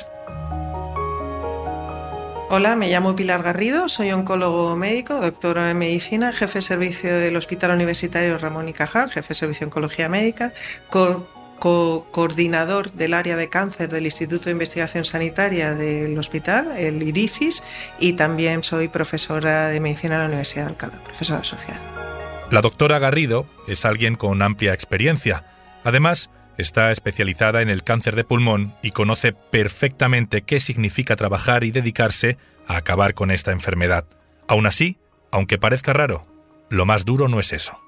Hola, 2.50 2.76
me 2.76 2.88
llamo 2.88 3.17
Pilar 3.17 3.43
Garrido, 3.43 3.88
soy 3.88 4.12
oncólogo 4.12 4.76
médico, 4.76 5.20
doctora 5.20 5.70
en 5.70 5.79
medicina, 5.79 6.32
jefe 6.32 6.58
de 6.58 6.62
servicio 6.62 7.17
del 7.17 7.37
Hospital 7.37 7.70
Universitario 7.73 8.37
Ramón 8.38 8.69
y 8.69 8.73
Cajal, 8.73 9.11
jefe 9.11 9.29
de 9.29 9.35
servicio 9.35 9.61
de 9.61 9.67
oncología 9.67 10.08
médica, 10.08 10.52
coordinador 11.58 12.93
del 12.93 13.14
área 13.14 13.37
de 13.37 13.49
cáncer 13.49 13.88
del 13.88 14.05
Instituto 14.05 14.44
de 14.44 14.50
Investigación 14.52 15.05
Sanitaria 15.05 15.75
del 15.75 16.17
hospital, 16.19 16.73
el 16.76 17.02
IRIFIS, 17.02 17.62
y 17.99 18.12
también 18.12 18.62
soy 18.62 18.88
profesora 18.88 19.69
de 19.69 19.81
medicina 19.81 20.17
en 20.17 20.20
la 20.20 20.26
Universidad 20.26 20.64
de 20.64 20.70
Alcalá, 20.70 21.02
profesora 21.02 21.40
asociada. 21.40 21.81
La 22.50 22.61
doctora 22.61 22.99
Garrido 22.99 23.47
es 23.67 23.87
alguien 23.87 24.17
con 24.17 24.43
amplia 24.43 24.75
experiencia. 24.75 25.44
Además, 25.82 26.31
Está 26.56 26.92
especializada 26.92 27.62
en 27.62 27.68
el 27.68 27.82
cáncer 27.82 28.16
de 28.16 28.24
pulmón 28.24 28.74
y 28.82 28.90
conoce 28.90 29.32
perfectamente 29.32 30.42
qué 30.42 30.60
significa 30.60 31.16
trabajar 31.16 31.64
y 31.64 31.70
dedicarse 31.70 32.38
a 32.66 32.76
acabar 32.76 33.14
con 33.14 33.30
esta 33.30 33.52
enfermedad. 33.52 34.04
Aún 34.48 34.66
así, 34.66 34.98
aunque 35.30 35.58
parezca 35.58 35.92
raro, 35.92 36.26
lo 36.70 36.86
más 36.86 37.04
duro 37.04 37.28
no 37.28 37.40
es 37.40 37.52
eso 37.52 37.78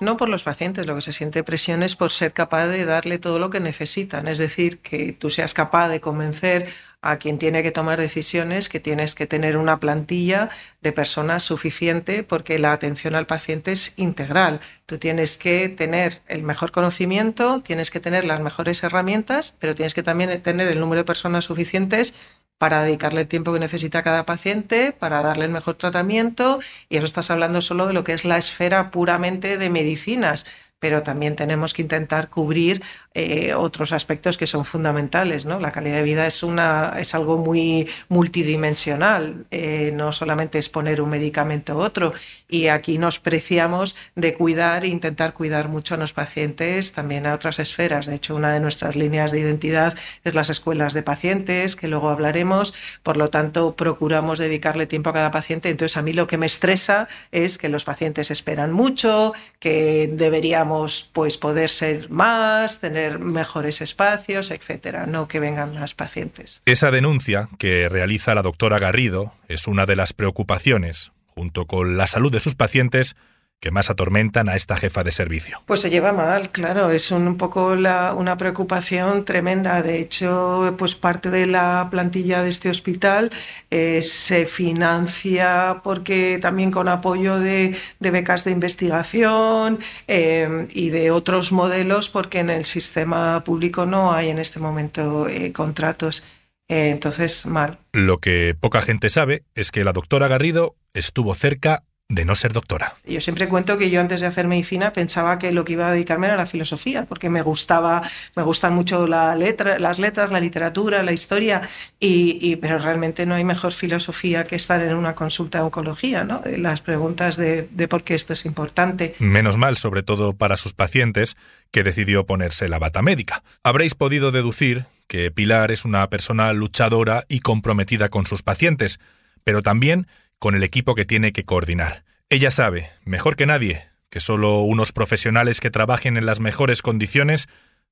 no 0.00 0.16
por 0.16 0.28
los 0.28 0.44
pacientes, 0.44 0.86
lo 0.86 0.94
que 0.94 1.02
se 1.02 1.12
siente 1.12 1.42
presión 1.42 1.82
es 1.82 1.96
por 1.96 2.10
ser 2.10 2.32
capaz 2.32 2.66
de 2.68 2.84
darle 2.84 3.18
todo 3.18 3.38
lo 3.38 3.50
que 3.50 3.60
necesitan, 3.60 4.28
es 4.28 4.38
decir, 4.38 4.78
que 4.80 5.12
tú 5.12 5.30
seas 5.30 5.54
capaz 5.54 5.88
de 5.88 6.00
convencer 6.00 6.68
a 7.00 7.16
quien 7.16 7.38
tiene 7.38 7.62
que 7.62 7.70
tomar 7.70 8.00
decisiones 8.00 8.68
que 8.68 8.80
tienes 8.80 9.14
que 9.14 9.26
tener 9.26 9.56
una 9.56 9.78
plantilla 9.78 10.48
de 10.80 10.92
personas 10.92 11.42
suficiente 11.44 12.24
porque 12.24 12.58
la 12.58 12.72
atención 12.72 13.14
al 13.14 13.26
paciente 13.26 13.72
es 13.72 13.92
integral. 13.96 14.60
Tú 14.86 14.98
tienes 14.98 15.36
que 15.36 15.68
tener 15.68 16.22
el 16.26 16.42
mejor 16.42 16.72
conocimiento, 16.72 17.60
tienes 17.62 17.90
que 17.90 18.00
tener 18.00 18.24
las 18.24 18.40
mejores 18.40 18.82
herramientas, 18.82 19.54
pero 19.58 19.74
tienes 19.74 19.94
que 19.94 20.02
también 20.02 20.42
tener 20.42 20.68
el 20.68 20.80
número 20.80 21.02
de 21.02 21.06
personas 21.06 21.44
suficientes 21.44 22.14
para 22.58 22.82
dedicarle 22.82 23.20
el 23.20 23.28
tiempo 23.28 23.52
que 23.52 23.60
necesita 23.60 24.02
cada 24.02 24.26
paciente, 24.26 24.92
para 24.92 25.22
darle 25.22 25.44
el 25.44 25.52
mejor 25.52 25.76
tratamiento, 25.76 26.58
y 26.88 26.96
eso 26.96 27.06
estás 27.06 27.30
hablando 27.30 27.60
solo 27.60 27.86
de 27.86 27.92
lo 27.92 28.02
que 28.02 28.14
es 28.14 28.24
la 28.24 28.36
esfera 28.36 28.90
puramente 28.90 29.58
de 29.58 29.70
medicinas 29.70 30.44
pero 30.80 31.02
también 31.02 31.36
tenemos 31.36 31.74
que 31.74 31.82
intentar 31.82 32.30
cubrir 32.30 32.82
eh, 33.14 33.52
otros 33.54 33.92
aspectos 33.92 34.38
que 34.38 34.46
son 34.46 34.64
fundamentales. 34.64 35.44
¿no? 35.44 35.58
La 35.58 35.72
calidad 35.72 35.96
de 35.96 36.02
vida 36.02 36.26
es, 36.26 36.42
una, 36.42 36.94
es 36.98 37.14
algo 37.14 37.38
muy 37.38 37.88
multidimensional, 38.08 39.46
eh, 39.50 39.90
no 39.94 40.12
solamente 40.12 40.58
es 40.58 40.68
poner 40.68 41.00
un 41.00 41.10
medicamento 41.10 41.76
u 41.76 41.80
otro. 41.80 42.12
Y 42.48 42.68
aquí 42.68 42.98
nos 42.98 43.18
preciamos 43.18 43.96
de 44.14 44.34
cuidar 44.34 44.84
e 44.84 44.88
intentar 44.88 45.34
cuidar 45.34 45.68
mucho 45.68 45.94
a 45.94 45.98
los 45.98 46.12
pacientes, 46.12 46.92
también 46.92 47.26
a 47.26 47.34
otras 47.34 47.58
esferas. 47.58 48.06
De 48.06 48.14
hecho, 48.14 48.36
una 48.36 48.52
de 48.52 48.60
nuestras 48.60 48.94
líneas 48.94 49.32
de 49.32 49.40
identidad 49.40 49.96
es 50.22 50.34
las 50.34 50.48
escuelas 50.48 50.94
de 50.94 51.02
pacientes, 51.02 51.74
que 51.74 51.88
luego 51.88 52.10
hablaremos. 52.10 52.72
Por 53.02 53.16
lo 53.16 53.30
tanto, 53.30 53.74
procuramos 53.74 54.38
dedicarle 54.38 54.86
tiempo 54.86 55.10
a 55.10 55.14
cada 55.14 55.30
paciente. 55.30 55.70
Entonces, 55.70 55.96
a 55.96 56.02
mí 56.02 56.12
lo 56.12 56.26
que 56.26 56.38
me 56.38 56.46
estresa 56.46 57.08
es 57.32 57.58
que 57.58 57.68
los 57.68 57.84
pacientes 57.84 58.30
esperan 58.30 58.72
mucho, 58.72 59.32
que 59.58 60.08
deberíamos 60.12 60.67
pues 61.12 61.36
poder 61.38 61.70
ser 61.70 62.10
más, 62.10 62.80
tener 62.80 63.18
mejores 63.18 63.80
espacios, 63.80 64.50
etcétera, 64.50 65.06
no 65.06 65.28
que 65.28 65.40
vengan 65.40 65.74
más 65.74 65.94
pacientes. 65.94 66.60
Esa 66.64 66.90
denuncia 66.90 67.48
que 67.58 67.88
realiza 67.88 68.34
la 68.34 68.42
doctora 68.42 68.78
Garrido 68.78 69.32
es 69.48 69.66
una 69.66 69.86
de 69.86 69.96
las 69.96 70.12
preocupaciones, 70.12 71.12
junto 71.34 71.66
con 71.66 71.96
la 71.96 72.06
salud 72.06 72.32
de 72.32 72.40
sus 72.40 72.54
pacientes, 72.54 73.16
que 73.60 73.70
más 73.72 73.90
atormentan 73.90 74.48
a 74.48 74.54
esta 74.54 74.76
jefa 74.76 75.02
de 75.02 75.10
servicio. 75.10 75.62
Pues 75.66 75.80
se 75.80 75.90
lleva 75.90 76.12
mal, 76.12 76.50
claro, 76.50 76.90
es 76.90 77.10
un, 77.10 77.36
poco 77.36 77.68
una 77.68 78.36
preocupación 78.36 79.24
tremenda. 79.24 79.82
De 79.82 79.98
hecho, 79.98 80.74
pues 80.78 80.94
parte 80.94 81.30
de 81.30 81.46
la 81.46 81.88
plantilla 81.90 82.42
de 82.42 82.50
este 82.50 82.70
hospital 82.70 83.30
eh, 83.70 84.02
se 84.02 84.46
financia 84.46 85.80
porque 85.82 86.38
también 86.40 86.70
con 86.70 86.88
apoyo 86.88 87.38
de, 87.38 87.76
becas 87.98 88.44
de 88.44 88.52
investigación 88.52 89.80
eh, 90.06 90.68
y 90.70 90.90
de 90.90 91.10
otros 91.10 91.50
modelos, 91.50 92.08
porque 92.08 92.38
en 92.38 92.50
el 92.50 92.64
sistema 92.64 93.42
público 93.42 93.86
no 93.86 94.12
hay 94.12 94.30
en 94.30 94.38
este 94.38 94.60
momento 94.60 95.28
eh, 95.28 95.52
contratos. 95.52 96.22
entonces, 96.68 97.46
mal. 97.46 97.78
Lo 97.92 98.18
que 98.18 98.54
poca 98.58 98.82
gente 98.82 99.08
sabe 99.08 99.42
es 99.54 99.72
que 99.72 99.84
la 99.84 99.92
doctora 99.92 100.28
Garrido 100.28 100.76
estuvo 100.92 101.34
cerca 101.34 101.82
de 102.10 102.24
no 102.24 102.34
ser 102.34 102.54
doctora. 102.54 102.96
Yo 103.06 103.20
siempre 103.20 103.48
cuento 103.48 103.76
que 103.76 103.90
yo 103.90 104.00
antes 104.00 104.22
de 104.22 104.26
hacer 104.26 104.48
medicina 104.48 104.94
pensaba 104.94 105.38
que 105.38 105.52
lo 105.52 105.66
que 105.66 105.74
iba 105.74 105.88
a 105.88 105.92
dedicarme 105.92 106.26
era 106.26 106.36
la 106.36 106.46
filosofía, 106.46 107.04
porque 107.04 107.28
me 107.28 107.42
gustaba, 107.42 108.02
me 108.34 108.42
gustan 108.42 108.72
mucho 108.72 109.06
la 109.06 109.34
letra, 109.34 109.78
las 109.78 109.98
letras, 109.98 110.30
la 110.30 110.40
literatura, 110.40 111.02
la 111.02 111.12
historia, 111.12 111.60
y, 112.00 112.56
pero 112.56 112.78
realmente 112.78 113.26
no 113.26 113.34
hay 113.34 113.44
mejor 113.44 113.74
filosofía 113.74 114.44
que 114.44 114.56
estar 114.56 114.82
en 114.82 114.94
una 114.94 115.14
consulta 115.14 115.58
de 115.58 115.64
oncología, 115.64 116.24
¿no? 116.24 116.42
Las 116.56 116.80
preguntas 116.80 117.36
de, 117.36 117.68
de 117.70 117.88
por 117.88 118.04
qué 118.04 118.14
esto 118.14 118.32
es 118.32 118.46
importante. 118.46 119.14
Menos 119.18 119.58
mal, 119.58 119.76
sobre 119.76 120.02
todo 120.02 120.32
para 120.32 120.56
sus 120.56 120.72
pacientes, 120.72 121.36
que 121.70 121.82
decidió 121.82 122.24
ponerse 122.24 122.68
la 122.68 122.78
bata 122.78 123.02
médica. 123.02 123.42
Habréis 123.62 123.94
podido 123.94 124.32
deducir 124.32 124.86
que 125.08 125.30
Pilar 125.30 125.72
es 125.72 125.84
una 125.84 126.08
persona 126.08 126.54
luchadora 126.54 127.24
y 127.28 127.40
comprometida 127.40 128.08
con 128.08 128.24
sus 128.24 128.42
pacientes, 128.42 128.98
pero 129.44 129.60
también 129.62 130.06
con 130.38 130.54
el 130.54 130.62
equipo 130.62 130.94
que 130.94 131.04
tiene 131.04 131.32
que 131.32 131.44
coordinar. 131.44 132.04
Ella 132.30 132.50
sabe, 132.50 132.90
mejor 133.04 133.36
que 133.36 133.46
nadie, 133.46 133.82
que 134.10 134.20
solo 134.20 134.60
unos 134.60 134.92
profesionales 134.92 135.60
que 135.60 135.70
trabajen 135.70 136.16
en 136.16 136.26
las 136.26 136.40
mejores 136.40 136.82
condiciones 136.82 137.48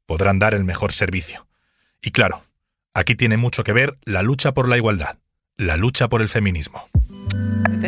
podrán 0.06 0.38
dar 0.38 0.54
el 0.54 0.64
mejor 0.64 0.92
servicio. 0.92 1.46
Y 2.02 2.10
claro, 2.10 2.42
aquí 2.94 3.14
tiene 3.14 3.36
mucho 3.36 3.64
que 3.64 3.72
ver 3.72 3.98
la 4.04 4.22
lucha 4.22 4.52
por 4.52 4.68
la 4.68 4.76
igualdad, 4.76 5.18
la 5.56 5.76
lucha 5.76 6.08
por 6.08 6.22
el 6.22 6.28
feminismo. 6.28 6.88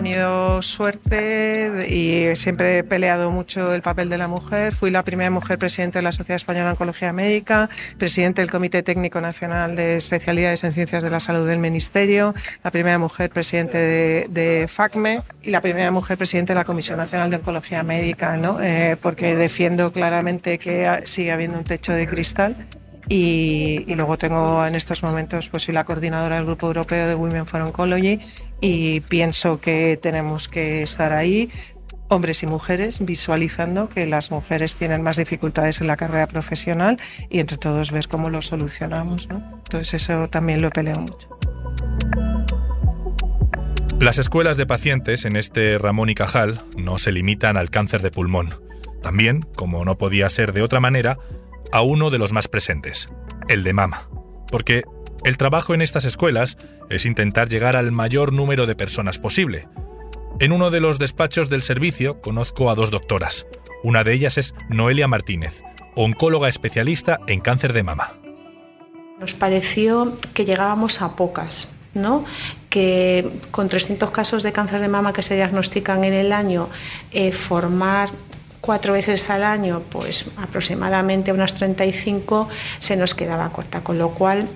Tenido 0.08 0.62
suerte 0.62 1.86
y 1.90 2.34
siempre 2.34 2.78
he 2.78 2.82
peleado 2.82 3.30
mucho 3.30 3.74
el 3.74 3.82
papel 3.82 4.08
de 4.08 4.16
la 4.16 4.26
mujer. 4.26 4.74
Fui 4.74 4.90
la 4.90 5.04
primera 5.04 5.30
mujer 5.30 5.58
presidenta 5.58 5.98
de 5.98 6.02
la 6.02 6.12
Sociedad 6.12 6.36
Española 6.36 6.64
de 6.64 6.70
Oncología 6.70 7.12
Médica, 7.12 7.68
presidente 7.98 8.40
del 8.40 8.50
Comité 8.50 8.82
Técnico 8.82 9.20
Nacional 9.20 9.76
de 9.76 9.96
Especialidades 9.96 10.64
en 10.64 10.72
Ciencias 10.72 11.04
de 11.04 11.10
la 11.10 11.20
Salud 11.20 11.46
del 11.46 11.58
Ministerio, 11.58 12.32
la 12.64 12.70
primera 12.70 12.98
mujer 12.98 13.28
presidente 13.28 13.76
de, 14.30 14.66
FACME 14.66 15.20
y 15.42 15.50
la 15.50 15.60
primera 15.60 15.90
mujer 15.90 16.16
presidente 16.16 16.54
de 16.54 16.58
la 16.58 16.64
Comisión 16.64 16.96
Nacional 16.96 17.28
de 17.28 17.36
Oncología 17.36 17.82
Médica, 17.82 18.38
¿no? 18.38 18.62
Eh, 18.62 18.96
porque 19.02 19.36
defiendo 19.36 19.92
claramente 19.92 20.58
que 20.58 21.02
sigue 21.04 21.32
habiendo 21.32 21.58
un 21.58 21.64
techo 21.64 21.92
de 21.92 22.06
cristal 22.06 22.56
y, 23.08 23.84
luego 23.94 24.18
tengo 24.18 24.64
en 24.66 24.74
estos 24.74 25.02
momentos, 25.02 25.48
pues 25.48 25.62
soy 25.62 25.74
la 25.74 25.84
coordinadora 25.84 26.36
del 26.36 26.44
Grupo 26.44 26.66
Europeo 26.66 27.08
de 27.08 27.14
Women 27.14 27.46
for 27.46 27.62
Oncology 27.62 28.20
y 28.60 29.00
pienso 29.00 29.60
que 29.60 29.98
tenemos 30.00 30.48
que 30.48 30.82
estar 30.82 31.12
ahí, 31.12 31.50
hombres 32.08 32.42
y 32.42 32.46
mujeres, 32.46 33.04
visualizando 33.04 33.88
que 33.88 34.06
las 34.06 34.30
mujeres 34.30 34.76
tienen 34.76 35.02
más 35.02 35.16
dificultades 35.16 35.80
en 35.80 35.86
la 35.86 35.96
carrera 35.96 36.26
profesional 36.26 36.98
y 37.30 37.40
entre 37.40 37.56
todos 37.56 37.90
ver 37.90 38.08
cómo 38.08 38.28
lo 38.30 38.42
solucionamos. 38.42 39.28
Entonces 39.30 39.94
eso 39.94 40.28
también 40.28 40.60
lo 40.60 40.70
peleo 40.70 41.00
mucho. 41.00 41.38
Las 44.00 44.18
escuelas 44.18 44.56
de 44.56 44.64
pacientes 44.64 45.24
en 45.24 45.34
este 45.34 45.76
Ramón 45.76 46.08
y 46.08 46.14
Cajal 46.14 46.60
no 46.76 46.98
se 46.98 47.10
limitan 47.10 47.56
al 47.56 47.70
cáncer 47.70 48.00
de 48.00 48.10
pulmón. 48.10 48.54
También, 49.02 49.42
como 49.56 49.84
no 49.84 49.98
podía 49.98 50.28
ser 50.28 50.52
de 50.52 50.62
otra 50.62 50.78
manera, 50.78 51.18
a 51.72 51.82
uno 51.82 52.10
de 52.10 52.18
los 52.18 52.32
más 52.32 52.48
presentes, 52.48 53.08
el 53.48 53.64
de 53.64 53.72
mama. 53.72 54.08
Porque 54.50 54.82
el 55.24 55.36
trabajo 55.36 55.74
en 55.74 55.82
estas 55.82 56.04
escuelas 56.04 56.56
es 56.90 57.06
intentar 57.06 57.48
llegar 57.48 57.76
al 57.76 57.92
mayor 57.92 58.32
número 58.32 58.66
de 58.66 58.74
personas 58.74 59.18
posible. 59.18 59.68
En 60.40 60.52
uno 60.52 60.70
de 60.70 60.80
los 60.80 60.98
despachos 60.98 61.50
del 61.50 61.62
servicio 61.62 62.20
conozco 62.20 62.70
a 62.70 62.74
dos 62.74 62.90
doctoras. 62.90 63.46
Una 63.82 64.04
de 64.04 64.12
ellas 64.12 64.38
es 64.38 64.54
Noelia 64.68 65.08
Martínez, 65.08 65.62
oncóloga 65.96 66.48
especialista 66.48 67.20
en 67.26 67.40
cáncer 67.40 67.72
de 67.72 67.82
mama. 67.82 68.12
Nos 69.18 69.34
pareció 69.34 70.16
que 70.34 70.44
llegábamos 70.44 71.02
a 71.02 71.16
pocas, 71.16 71.68
¿no? 71.94 72.24
que 72.70 73.28
con 73.50 73.68
300 73.68 74.10
casos 74.10 74.42
de 74.42 74.52
cáncer 74.52 74.80
de 74.80 74.88
mama 74.88 75.12
que 75.12 75.22
se 75.22 75.34
diagnostican 75.34 76.04
en 76.04 76.12
el 76.12 76.32
año, 76.32 76.68
eh, 77.12 77.32
formar 77.32 78.10
cuatro 78.60 78.92
veces 78.92 79.28
al 79.30 79.44
año, 79.44 79.82
pues 79.90 80.26
aproximadamente 80.36 81.32
unas 81.32 81.54
35, 81.54 82.48
se 82.78 82.96
nos 82.96 83.14
quedaba 83.14 83.50
corta, 83.50 83.82
con 83.82 83.98
lo 83.98 84.10
cual 84.10 84.48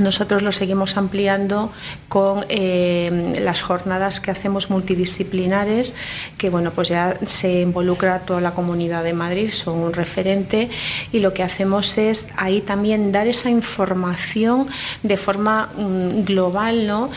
nosotros 0.00 0.42
lo 0.42 0.52
seguimos 0.52 0.96
ampliando 0.96 1.72
con 2.08 2.44
eh, 2.48 3.34
las 3.40 3.62
jornadas 3.62 4.20
que 4.20 4.30
hacemos 4.30 4.70
multidisciplinares, 4.70 5.94
que 6.36 6.50
bueno, 6.50 6.72
pues 6.72 6.88
ya 6.88 7.16
se 7.24 7.60
involucra 7.60 8.20
toda 8.20 8.40
la 8.40 8.52
comunidad 8.52 9.04
de 9.04 9.12
Madrid, 9.12 9.52
son 9.52 9.78
un 9.78 9.92
referente, 9.92 10.68
y 11.12 11.20
lo 11.20 11.32
que 11.32 11.42
hacemos 11.42 11.96
es 11.98 12.28
ahí 12.36 12.60
también 12.60 13.12
dar 13.12 13.26
esa 13.26 13.50
información 13.50 14.66
de 15.02 15.16
forma 15.16 15.70
mm, 15.76 16.24
global, 16.24 16.86
¿no? 16.86 17.10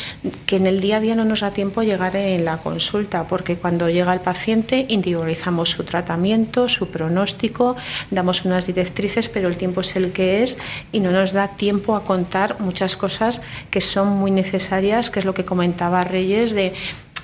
que 0.45 0.57
en 0.57 0.67
el 0.67 0.79
día 0.79 0.97
a 0.97 0.99
día 0.99 1.15
no 1.15 1.25
nos 1.25 1.41
da 1.41 1.51
tiempo 1.51 1.81
llegar 1.83 2.15
en 2.15 2.45
la 2.45 2.57
consulta, 2.57 3.27
porque 3.27 3.57
cuando 3.57 3.89
llega 3.89 4.13
el 4.13 4.21
paciente 4.21 4.85
individualizamos 4.89 5.69
su 5.69 5.83
tratamiento, 5.83 6.69
su 6.69 6.89
pronóstico, 6.89 7.75
damos 8.11 8.45
unas 8.45 8.67
directrices, 8.67 9.29
pero 9.29 9.47
el 9.47 9.57
tiempo 9.57 9.81
es 9.81 9.95
el 9.95 10.11
que 10.11 10.43
es 10.43 10.57
y 10.91 10.99
no 10.99 11.11
nos 11.11 11.33
da 11.33 11.49
tiempo 11.49 11.95
a 11.95 12.03
contar 12.03 12.55
muchas 12.67 12.97
cosas 12.97 13.41
que 13.71 13.79
son 13.79 14.09
muy 14.09 14.29
necesarias, 14.29 15.09
que 15.09 15.19
es 15.19 15.25
lo 15.25 15.33
que 15.33 15.45
comentaba 15.45 16.03
Reyes, 16.03 16.53
de 16.53 16.73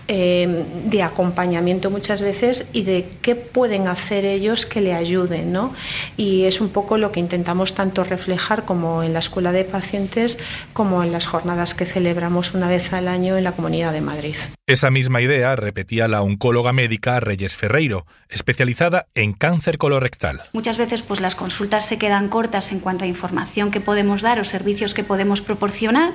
eh, 0.07 0.65
de 0.85 1.03
acompañamiento 1.03 1.89
muchas 1.89 2.21
veces 2.21 2.65
y 2.73 2.83
de 2.83 3.09
qué 3.21 3.35
pueden 3.35 3.87
hacer 3.87 4.25
ellos 4.25 4.65
que 4.65 4.81
le 4.81 4.93
ayuden. 4.93 5.51
¿no? 5.51 5.73
Y 6.17 6.43
es 6.43 6.61
un 6.61 6.69
poco 6.69 6.97
lo 6.97 7.11
que 7.11 7.19
intentamos 7.19 7.73
tanto 7.75 8.03
reflejar 8.03 8.65
como 8.65 9.03
en 9.03 9.13
la 9.13 9.19
Escuela 9.19 9.51
de 9.51 9.63
Pacientes 9.63 10.37
como 10.73 11.03
en 11.03 11.11
las 11.11 11.27
jornadas 11.27 11.73
que 11.73 11.85
celebramos 11.85 12.53
una 12.53 12.67
vez 12.67 12.93
al 12.93 13.07
año 13.07 13.37
en 13.37 13.43
la 13.43 13.51
Comunidad 13.53 13.93
de 13.93 14.01
Madrid. 14.01 14.35
Esa 14.65 14.89
misma 14.91 15.21
idea 15.21 15.55
repetía 15.57 16.07
la 16.07 16.21
oncóloga 16.21 16.71
médica 16.71 17.19
Reyes 17.19 17.57
Ferreiro, 17.57 18.05
especializada 18.29 19.07
en 19.13 19.33
cáncer 19.33 19.77
colorectal. 19.77 20.41
Muchas 20.53 20.77
veces 20.77 21.01
pues 21.01 21.19
las 21.19 21.35
consultas 21.35 21.85
se 21.85 21.97
quedan 21.97 22.29
cortas 22.29 22.71
en 22.71 22.79
cuanto 22.79 23.03
a 23.03 23.07
información 23.07 23.71
que 23.71 23.81
podemos 23.81 24.21
dar 24.21 24.39
o 24.39 24.45
servicios 24.45 24.93
que 24.93 25.03
podemos 25.03 25.41
proporcionar 25.41 26.13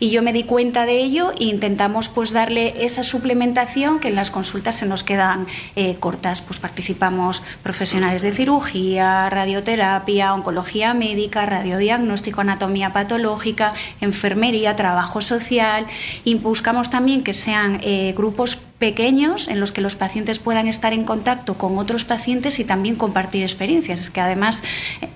y 0.00 0.10
yo 0.10 0.22
me 0.22 0.32
di 0.32 0.42
cuenta 0.42 0.86
de 0.86 0.98
ello 0.98 1.32
e 1.38 1.44
intentamos 1.44 2.08
pues 2.08 2.32
darle 2.32 2.84
esa 2.84 3.04
que 4.00 4.08
en 4.08 4.14
las 4.14 4.30
consultas 4.30 4.76
se 4.76 4.86
nos 4.86 5.02
quedan 5.02 5.46
eh, 5.76 5.96
cortas. 5.98 6.42
Pues 6.42 6.60
participamos 6.60 7.42
profesionales 7.62 8.22
de 8.22 8.32
cirugía, 8.32 9.30
radioterapia, 9.30 10.34
oncología 10.34 10.92
médica, 10.94 11.46
radiodiagnóstico, 11.46 12.42
anatomía 12.42 12.92
patológica, 12.92 13.72
enfermería, 14.00 14.76
trabajo 14.76 15.20
social 15.20 15.86
y 16.24 16.34
buscamos 16.34 16.90
también 16.90 17.24
que 17.24 17.32
sean 17.32 17.80
eh, 17.82 18.12
grupos 18.16 18.58
pequeños 18.78 19.48
en 19.48 19.60
los 19.60 19.72
que 19.72 19.80
los 19.80 19.94
pacientes 19.94 20.38
puedan 20.38 20.66
estar 20.66 20.92
en 20.92 21.04
contacto 21.04 21.54
con 21.54 21.78
otros 21.78 22.04
pacientes 22.04 22.58
y 22.58 22.64
también 22.64 22.96
compartir 22.96 23.42
experiencias. 23.42 24.00
Es 24.00 24.10
que 24.10 24.20
además 24.20 24.62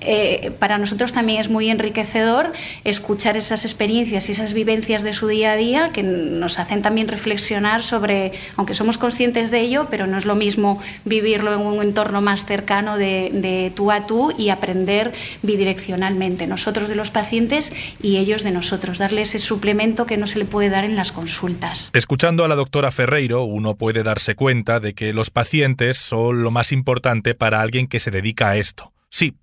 eh, 0.00 0.52
para 0.58 0.78
nosotros 0.78 1.12
también 1.12 1.40
es 1.40 1.50
muy 1.50 1.68
enriquecedor 1.68 2.52
escuchar 2.84 3.36
esas 3.36 3.64
experiencias 3.64 4.28
y 4.28 4.32
esas 4.32 4.54
vivencias 4.54 5.02
de 5.02 5.12
su 5.12 5.26
día 5.26 5.52
a 5.52 5.56
día 5.56 5.90
que 5.92 6.02
nos 6.02 6.58
hacen 6.58 6.82
también 6.82 7.08
reflexionar 7.08 7.82
sobre, 7.82 8.32
aunque 8.56 8.74
somos 8.74 8.96
conscientes 8.96 9.50
de 9.50 9.60
ello, 9.60 9.88
pero 9.90 10.06
no 10.06 10.18
es 10.18 10.24
lo 10.24 10.34
mismo 10.34 10.80
vivirlo 11.04 11.52
en 11.52 11.60
un 11.60 11.82
entorno 11.82 12.20
más 12.20 12.44
cercano 12.44 12.96
de, 12.96 13.30
de 13.32 13.72
tú 13.74 13.90
a 13.90 14.06
tú 14.06 14.32
y 14.38 14.50
aprender 14.50 15.12
bidireccionalmente, 15.42 16.46
nosotros 16.46 16.88
de 16.88 16.94
los 16.94 17.10
pacientes 17.10 17.72
y 18.00 18.18
ellos 18.18 18.44
de 18.44 18.52
nosotros, 18.52 18.98
darle 18.98 19.22
ese 19.22 19.38
suplemento 19.38 20.06
que 20.06 20.16
no 20.16 20.26
se 20.26 20.38
le 20.38 20.44
puede 20.44 20.70
dar 20.70 20.84
en 20.84 20.96
las 20.96 21.12
consultas. 21.12 21.90
Escuchando 21.92 22.44
a 22.44 22.48
la 22.48 22.54
doctora 22.54 22.90
Ferreiro, 22.90 23.47
uno 23.48 23.76
puede 23.76 24.02
darse 24.02 24.34
cuenta 24.34 24.80
de 24.80 24.94
que 24.94 25.12
los 25.12 25.30
pacientes 25.30 25.96
son 25.96 26.42
lo 26.42 26.50
más 26.50 26.72
importante 26.72 27.34
para 27.34 27.60
alguien 27.60 27.88
que 27.88 28.00
se 28.00 28.10
dedica 28.10 28.50
a 28.50 28.56
esto. 28.56 28.92
Sí, 29.10 29.34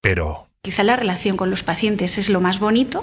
pero... 0.00 0.48
Quizá 0.62 0.82
la 0.82 0.96
relación 0.96 1.36
con 1.36 1.48
los 1.50 1.62
pacientes 1.62 2.18
es 2.18 2.28
lo 2.28 2.40
más 2.40 2.58
bonito, 2.58 3.00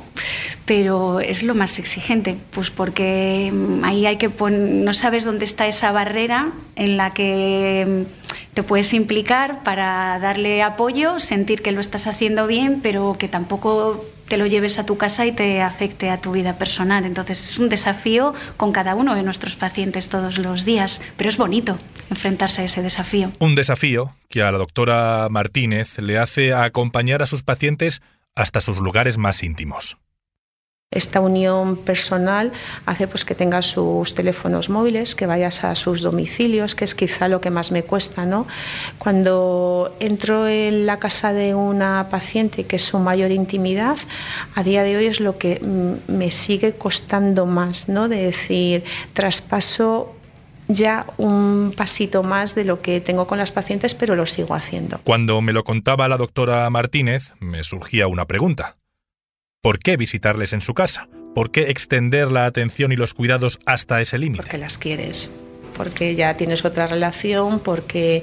pero 0.66 1.22
es 1.22 1.44
lo 1.44 1.56
más 1.56 1.80
exigente, 1.80 2.38
pues 2.52 2.70
porque 2.70 3.52
mm, 3.54 3.86
ahí 3.86 4.06
hay 4.06 4.18
que 4.18 4.30
poner, 4.30 4.60
no 4.84 4.94
sabes 4.94 5.24
dónde 5.24 5.46
está 5.46 5.66
esa 5.68 5.94
barrera 5.94 6.52
en 6.76 6.98
la 6.98 7.14
que 7.14 8.06
mm, 8.06 8.54
te 8.54 8.64
puedes 8.64 8.94
implicar 8.94 9.64
para 9.64 10.20
darle 10.20 10.62
apoyo, 10.62 11.20
sentir 11.20 11.62
que 11.62 11.72
lo 11.72 11.80
estás 11.80 12.06
haciendo 12.06 12.48
bien, 12.48 12.82
pero 12.84 13.16
que 13.18 13.30
tampoco 13.30 14.06
te 14.28 14.38
lo 14.38 14.46
lleves 14.46 14.80
a 14.80 14.86
tu 14.86 14.98
casa 14.98 15.26
y 15.26 15.32
te 15.32 15.62
afecte 15.62 16.10
a 16.10 16.22
tu 16.22 16.32
vida 16.32 16.58
personal. 16.58 17.06
Entonces 17.06 17.52
es 17.52 17.60
un 17.60 17.70
desafío 17.70 18.34
con 18.58 18.72
cada 18.72 18.96
uno 18.96 19.16
de 19.16 19.24
nuestros 19.24 19.56
pacientes 19.56 20.10
todos 20.10 20.38
los 20.38 20.66
días, 20.66 21.02
pero 21.18 21.30
es 21.30 21.38
bonito 21.38 21.78
enfrentarse 22.10 22.62
a 22.62 22.66
ese 22.66 22.82
desafío. 22.82 23.32
Un 23.40 23.56
desafío 23.56 24.16
que 24.30 24.44
a 24.44 24.52
la 24.52 24.58
doctora 24.58 25.28
Martínez 25.30 26.00
le 26.00 26.18
hace 26.18 26.54
acompañar 26.54 27.22
a 27.22 27.26
sus 27.26 27.44
pacientes 27.44 28.02
hasta 28.36 28.62
sus 28.62 28.80
lugares 28.80 29.18
más 29.18 29.44
íntimos. 29.44 29.98
Esta 30.94 31.20
unión 31.20 31.78
personal 31.78 32.52
hace 32.86 33.08
pues 33.08 33.26
que 33.26 33.36
tengas 33.36 33.66
sus 33.66 34.16
teléfonos 34.16 34.70
móviles, 34.70 35.16
que 35.16 35.26
vayas 35.26 35.64
a 35.64 35.76
sus 35.76 36.02
domicilios, 36.02 36.76
que 36.76 36.86
es 36.86 36.96
quizá 36.96 37.28
lo 37.28 37.42
que 37.42 37.50
más 37.50 37.72
me 37.72 37.84
cuesta, 37.84 38.26
¿no? 38.26 38.48
Cuando 38.98 39.96
entro 40.00 40.48
en 40.48 40.86
la 40.86 41.00
casa 41.00 41.34
de 41.34 41.56
una 41.56 42.08
paciente 42.10 42.66
que 42.66 42.78
es 42.78 42.84
su 42.84 43.00
mayor 43.00 43.32
intimidad, 43.32 43.98
a 44.56 44.64
día 44.64 44.84
de 44.84 44.98
hoy 44.98 45.06
es 45.06 45.20
lo 45.20 45.38
que 45.38 45.60
me 46.08 46.32
sigue 46.32 46.74
costando 46.74 47.46
más, 47.46 47.90
¿no? 47.90 48.08
De 48.08 48.24
decir, 48.24 48.84
traspaso 49.14 50.16
ya 50.68 51.06
un 51.18 51.74
pasito 51.76 52.24
más 52.24 52.56
de 52.56 52.66
lo 52.66 52.82
que 52.82 53.02
tengo 53.02 53.28
con 53.28 53.38
las 53.38 53.52
pacientes, 53.52 53.94
pero 53.94 54.16
lo 54.16 54.26
sigo 54.26 54.56
haciendo. 54.56 55.00
Cuando 55.04 55.42
me 55.42 55.54
lo 55.54 55.64
contaba 55.64 56.08
la 56.08 56.18
doctora 56.18 56.70
Martínez, 56.70 57.36
me 57.40 57.64
surgía 57.64 58.08
una 58.08 58.26
pregunta. 58.26 58.78
¿Por 59.64 59.80
qué 59.80 59.96
visitarles 59.96 60.52
en 60.52 60.60
su 60.60 60.74
casa? 60.74 61.08
¿Por 61.34 61.50
qué 61.50 61.70
extender 61.70 62.34
la 62.34 62.46
atención 62.46 62.92
y 62.92 62.98
los 62.98 63.14
cuidados 63.14 63.62
hasta 63.66 64.02
ese 64.02 64.18
límite? 64.18 64.44
Porque 64.44 64.58
las 64.58 64.78
quieres 64.78 65.32
porque 65.74 66.14
ya 66.14 66.38
tienes 66.38 66.66
otra 66.66 66.86
relación, 66.86 67.60
porque 67.60 68.22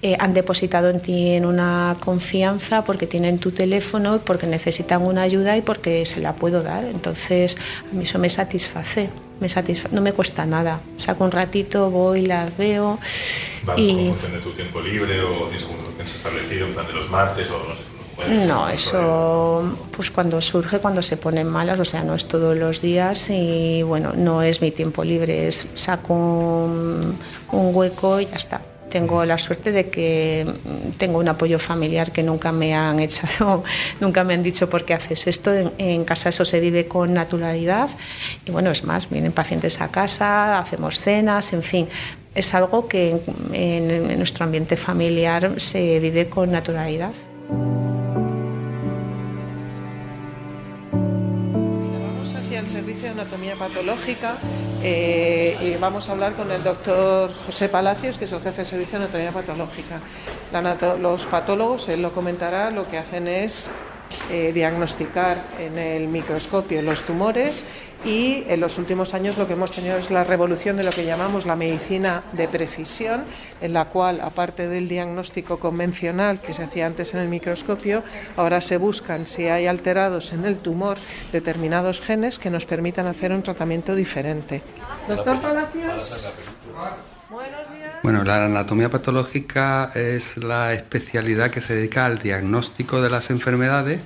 eh, 0.00 0.16
han 0.18 0.32
depositado 0.32 0.88
en 0.88 1.02
ti 1.02 1.34
en 1.34 1.44
una 1.44 1.94
confianza, 2.02 2.84
porque 2.84 3.06
tienen 3.06 3.38
tu 3.38 3.50
teléfono, 3.50 4.22
porque 4.24 4.46
necesitan 4.46 5.02
una 5.02 5.20
ayuda 5.20 5.58
y 5.58 5.60
porque 5.60 6.06
se 6.06 6.20
la 6.20 6.36
puedo 6.36 6.62
dar. 6.62 6.86
Entonces, 6.86 7.58
a 7.90 7.94
mí 7.94 8.04
eso 8.04 8.18
me 8.18 8.30
satisface, 8.30 9.10
me 9.40 9.48
no 9.90 10.00
me 10.00 10.14
cuesta 10.14 10.46
nada. 10.46 10.80
Saco 10.96 11.24
un 11.24 11.32
ratito, 11.32 11.90
voy, 11.90 12.24
las 12.24 12.56
veo. 12.56 12.98
y... 13.76 14.06
función 14.08 14.32
de 14.32 14.38
tu 14.38 14.52
tiempo 14.52 14.80
libre 14.80 15.20
o 15.20 15.48
tienes 15.48 15.64
algún 15.64 16.00
establecido 16.00 16.66
en 16.66 16.72
plan 16.72 16.86
de 16.86 16.94
los 16.94 17.10
martes 17.10 17.50
o 17.50 17.58
no 17.68 17.74
sé? 17.74 17.95
No, 18.46 18.68
eso 18.68 19.76
pues 19.94 20.10
cuando 20.10 20.40
surge, 20.40 20.78
cuando 20.78 21.02
se 21.02 21.16
ponen 21.16 21.46
malas, 21.46 21.78
o 21.78 21.84
sea, 21.84 22.02
no 22.02 22.14
es 22.14 22.26
todos 22.26 22.56
los 22.56 22.80
días 22.80 23.28
y 23.30 23.82
bueno, 23.82 24.12
no 24.14 24.42
es 24.42 24.62
mi 24.62 24.70
tiempo 24.70 25.04
libre, 25.04 25.48
es 25.48 25.66
saco 25.74 26.14
un, 26.14 27.18
hueco 27.52 28.20
y 28.20 28.26
ya 28.26 28.36
está. 28.36 28.62
Tengo 28.88 29.24
la 29.24 29.36
suerte 29.36 29.72
de 29.72 29.90
que 29.90 30.46
tengo 30.96 31.18
un 31.18 31.28
apoyo 31.28 31.58
familiar 31.58 32.12
que 32.12 32.22
nunca 32.22 32.52
me 32.52 32.74
han 32.74 33.00
echado, 33.00 33.64
nunca 34.00 34.24
me 34.24 34.34
han 34.34 34.42
dicho 34.42 34.68
por 34.70 34.84
qué 34.84 34.94
haces 34.94 35.26
esto. 35.26 35.52
En, 35.76 36.04
casa 36.04 36.30
eso 36.30 36.44
se 36.44 36.58
vive 36.58 36.88
con 36.88 37.12
naturalidad 37.12 37.90
y 38.46 38.50
bueno, 38.50 38.70
es 38.70 38.82
más, 38.84 39.10
vienen 39.10 39.32
pacientes 39.32 39.80
a 39.80 39.88
casa, 39.88 40.58
hacemos 40.58 41.00
cenas, 41.00 41.52
en 41.52 41.62
fin, 41.62 41.88
es 42.34 42.54
algo 42.54 42.88
que 42.88 43.20
en 43.52 44.18
nuestro 44.18 44.44
ambiente 44.44 44.76
familiar 44.76 45.60
se 45.60 46.00
vive 46.00 46.28
con 46.28 46.50
naturalidad. 46.50 47.12
Servicio 52.86 53.12
de 53.12 53.20
Anatomía 53.20 53.56
Patológica 53.56 54.36
eh, 54.80 55.56
y 55.60 55.74
vamos 55.80 56.08
a 56.08 56.12
hablar 56.12 56.34
con 56.34 56.52
el 56.52 56.62
doctor 56.62 57.34
José 57.34 57.68
Palacios, 57.68 58.16
que 58.16 58.26
es 58.26 58.32
el 58.32 58.40
jefe 58.40 58.58
de 58.58 58.64
Servicio 58.64 59.00
de 59.00 59.06
Anatomía 59.06 59.32
Patológica. 59.32 59.98
los 61.02 61.26
patólogos, 61.26 61.88
él 61.88 62.00
lo 62.00 62.12
comentará, 62.12 62.70
lo 62.70 62.88
que 62.88 62.98
hacen 62.98 63.26
es 63.26 63.72
eh, 64.30 64.52
diagnosticar 64.52 65.44
en 65.58 65.78
el 65.78 66.08
microscopio 66.08 66.82
los 66.82 67.02
tumores 67.02 67.64
y 68.04 68.44
en 68.48 68.60
los 68.60 68.78
últimos 68.78 69.14
años 69.14 69.36
lo 69.38 69.46
que 69.46 69.54
hemos 69.54 69.72
tenido 69.72 69.98
es 69.98 70.10
la 70.10 70.24
revolución 70.24 70.76
de 70.76 70.84
lo 70.84 70.90
que 70.90 71.04
llamamos 71.04 71.46
la 71.46 71.56
medicina 71.56 72.22
de 72.32 72.46
precisión, 72.46 73.24
en 73.60 73.72
la 73.72 73.86
cual, 73.86 74.20
aparte 74.20 74.68
del 74.68 74.88
diagnóstico 74.88 75.58
convencional 75.58 76.40
que 76.40 76.54
se 76.54 76.62
hacía 76.62 76.86
antes 76.86 77.14
en 77.14 77.20
el 77.20 77.28
microscopio, 77.28 78.02
ahora 78.36 78.60
se 78.60 78.76
buscan 78.76 79.26
si 79.26 79.48
hay 79.48 79.66
alterados 79.66 80.32
en 80.32 80.44
el 80.44 80.58
tumor 80.58 80.98
determinados 81.32 82.00
genes 82.00 82.38
que 82.38 82.50
nos 82.50 82.66
permitan 82.66 83.06
hacer 83.06 83.32
un 83.32 83.42
tratamiento 83.42 83.94
diferente. 83.94 84.62
Doctor 85.08 85.40
Palacios. 85.40 86.32
Bueno, 88.02 88.22
la 88.24 88.44
anatomía 88.44 88.88
patológica 88.90 89.90
es 89.94 90.36
la 90.36 90.72
especialidad 90.72 91.50
que 91.50 91.60
se 91.60 91.74
dedica 91.74 92.04
al 92.04 92.18
diagnóstico 92.18 93.02
de 93.02 93.10
las 93.10 93.30
enfermedades, 93.30 94.00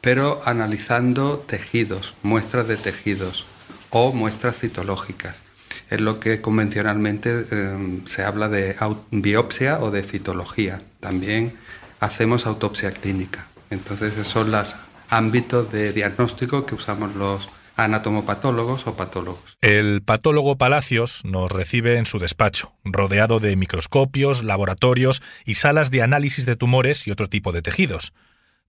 pero 0.00 0.40
analizando 0.44 1.38
tejidos, 1.38 2.14
muestras 2.22 2.68
de 2.68 2.76
tejidos 2.76 3.46
o 3.90 4.12
muestras 4.12 4.56
citológicas. 4.58 5.42
Es 5.90 6.00
lo 6.00 6.20
que 6.20 6.40
convencionalmente 6.40 7.46
em, 7.50 8.06
se 8.06 8.22
habla 8.22 8.48
de 8.48 8.76
biopsia 9.10 9.80
o 9.80 9.90
de 9.90 10.04
citología. 10.04 10.78
También 11.00 11.54
hacemos 11.98 12.46
autopsia 12.46 12.92
clínica. 12.92 13.48
Entonces, 13.70 14.12
esos 14.12 14.28
son 14.28 14.52
los 14.52 14.76
ámbitos 15.08 15.72
de 15.72 15.92
diagnóstico 15.92 16.64
que 16.64 16.76
usamos 16.76 17.14
los 17.16 17.48
anatomopatólogos 17.84 18.86
o 18.86 18.96
patólogos. 18.96 19.56
El 19.60 20.02
patólogo 20.02 20.56
Palacios 20.56 21.22
nos 21.24 21.50
recibe 21.50 21.98
en 21.98 22.06
su 22.06 22.18
despacho, 22.18 22.72
rodeado 22.84 23.40
de 23.40 23.56
microscopios, 23.56 24.42
laboratorios 24.42 25.22
y 25.44 25.54
salas 25.54 25.90
de 25.90 26.02
análisis 26.02 26.46
de 26.46 26.56
tumores 26.56 27.06
y 27.06 27.10
otro 27.10 27.28
tipo 27.28 27.52
de 27.52 27.62
tejidos. 27.62 28.12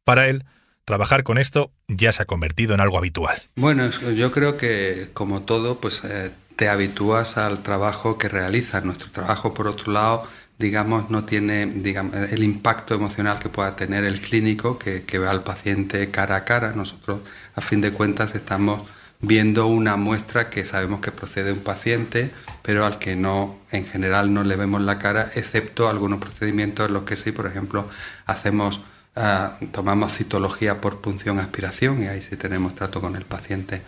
Para 0.03 0.27
él, 0.27 0.43
trabajar 0.85 1.23
con 1.23 1.37
esto 1.37 1.71
ya 1.87 2.11
se 2.11 2.23
ha 2.23 2.25
convertido 2.25 2.73
en 2.73 2.81
algo 2.81 2.97
habitual. 2.97 3.41
Bueno, 3.55 3.89
yo 3.89 4.31
creo 4.31 4.57
que 4.57 5.09
como 5.13 5.43
todo, 5.43 5.79
pues 5.79 6.01
eh, 6.03 6.31
te 6.55 6.69
habitúas 6.69 7.37
al 7.37 7.63
trabajo 7.63 8.17
que 8.17 8.29
realizas. 8.29 8.83
Nuestro 8.83 9.11
trabajo, 9.11 9.53
por 9.53 9.67
otro 9.67 9.91
lado, 9.93 10.23
digamos, 10.57 11.09
no 11.09 11.25
tiene 11.25 11.65
digamos, 11.65 12.15
el 12.15 12.43
impacto 12.43 12.93
emocional 12.93 13.39
que 13.39 13.49
pueda 13.49 13.75
tener 13.75 14.03
el 14.03 14.21
clínico 14.21 14.77
que, 14.77 15.03
que 15.03 15.19
ve 15.19 15.27
al 15.27 15.43
paciente 15.43 16.11
cara 16.11 16.37
a 16.37 16.45
cara. 16.45 16.73
Nosotros, 16.73 17.21
a 17.55 17.61
fin 17.61 17.81
de 17.81 17.91
cuentas, 17.91 18.35
estamos 18.35 18.81
viendo 19.21 19.67
una 19.67 19.95
muestra 19.95 20.49
que 20.49 20.65
sabemos 20.65 21.01
que 21.01 21.11
procede 21.11 21.45
de 21.45 21.53
un 21.53 21.59
paciente, 21.59 22.31
pero 22.61 22.85
al 22.85 22.97
que 22.99 23.15
no, 23.15 23.59
en 23.71 23.85
general, 23.85 24.33
no 24.33 24.43
le 24.43 24.55
vemos 24.55 24.81
la 24.81 24.97
cara, 24.99 25.31
excepto 25.35 25.89
algunos 25.89 26.19
procedimientos 26.19 26.87
en 26.87 26.93
los 26.93 27.03
que 27.03 27.15
sí, 27.15 27.31
por 27.31 27.45
ejemplo, 27.45 27.87
hacemos, 28.25 28.81
ah, 29.15 29.57
tomamos 29.71 30.13
citología 30.13 30.81
por 30.81 31.01
punción 31.01 31.39
aspiración 31.39 32.03
y 32.03 32.07
ahí 32.07 32.21
sí 32.21 32.35
tenemos 32.35 32.75
trato 32.75 33.01
con 33.01 33.15
el 33.15 33.25
paciente. 33.25 33.81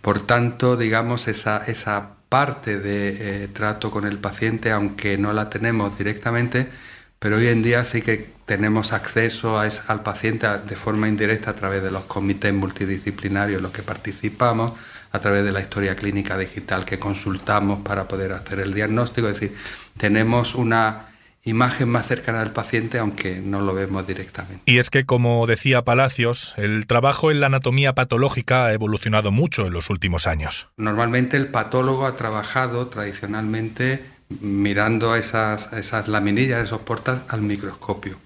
Por 0.00 0.20
tanto, 0.20 0.76
digamos, 0.76 1.28
esa, 1.28 1.64
esa 1.66 2.14
parte 2.28 2.78
de 2.78 3.44
eh, 3.44 3.48
trato 3.48 3.90
con 3.90 4.06
el 4.06 4.18
paciente, 4.18 4.70
aunque 4.70 5.18
no 5.18 5.32
la 5.32 5.50
tenemos 5.50 5.96
directamente, 5.96 6.68
pero 7.18 7.36
hoy 7.36 7.48
en 7.48 7.62
día 7.62 7.84
sí 7.84 8.02
que 8.02 8.32
tenemos 8.52 8.92
acceso 8.92 9.58
al 9.58 10.02
paciente 10.02 10.46
de 10.46 10.76
forma 10.76 11.08
indirecta 11.08 11.52
a 11.52 11.54
través 11.54 11.82
de 11.82 11.90
los 11.90 12.04
comités 12.04 12.52
multidisciplinarios 12.52 13.56
en 13.56 13.62
los 13.62 13.72
que 13.72 13.82
participamos, 13.82 14.74
a 15.10 15.20
través 15.20 15.42
de 15.42 15.52
la 15.52 15.60
historia 15.60 15.96
clínica 15.96 16.36
digital 16.36 16.84
que 16.84 16.98
consultamos 16.98 17.80
para 17.80 18.06
poder 18.08 18.32
hacer 18.32 18.60
el 18.60 18.74
diagnóstico. 18.74 19.28
Es 19.28 19.40
decir, 19.40 19.56
tenemos 19.96 20.54
una 20.54 21.06
imagen 21.44 21.88
más 21.88 22.06
cercana 22.06 22.42
al 22.42 22.52
paciente 22.52 22.98
aunque 22.98 23.40
no 23.40 23.62
lo 23.62 23.72
vemos 23.72 24.06
directamente. 24.06 24.60
Y 24.66 24.76
es 24.76 24.90
que, 24.90 25.06
como 25.06 25.46
decía 25.46 25.80
Palacios, 25.80 26.52
el 26.58 26.86
trabajo 26.86 27.30
en 27.30 27.40
la 27.40 27.46
anatomía 27.46 27.94
patológica 27.94 28.66
ha 28.66 28.72
evolucionado 28.74 29.30
mucho 29.30 29.66
en 29.66 29.72
los 29.72 29.88
últimos 29.88 30.26
años. 30.26 30.68
Normalmente 30.76 31.38
el 31.38 31.46
patólogo 31.46 32.04
ha 32.06 32.18
trabajado 32.18 32.88
tradicionalmente 32.88 34.11
mirando 34.40 35.16
esas, 35.16 35.72
esas 35.72 36.08
laminillas, 36.08 36.64
esos 36.64 36.80
portas 36.80 37.22
al 37.28 37.42
microscopio. 37.42 38.18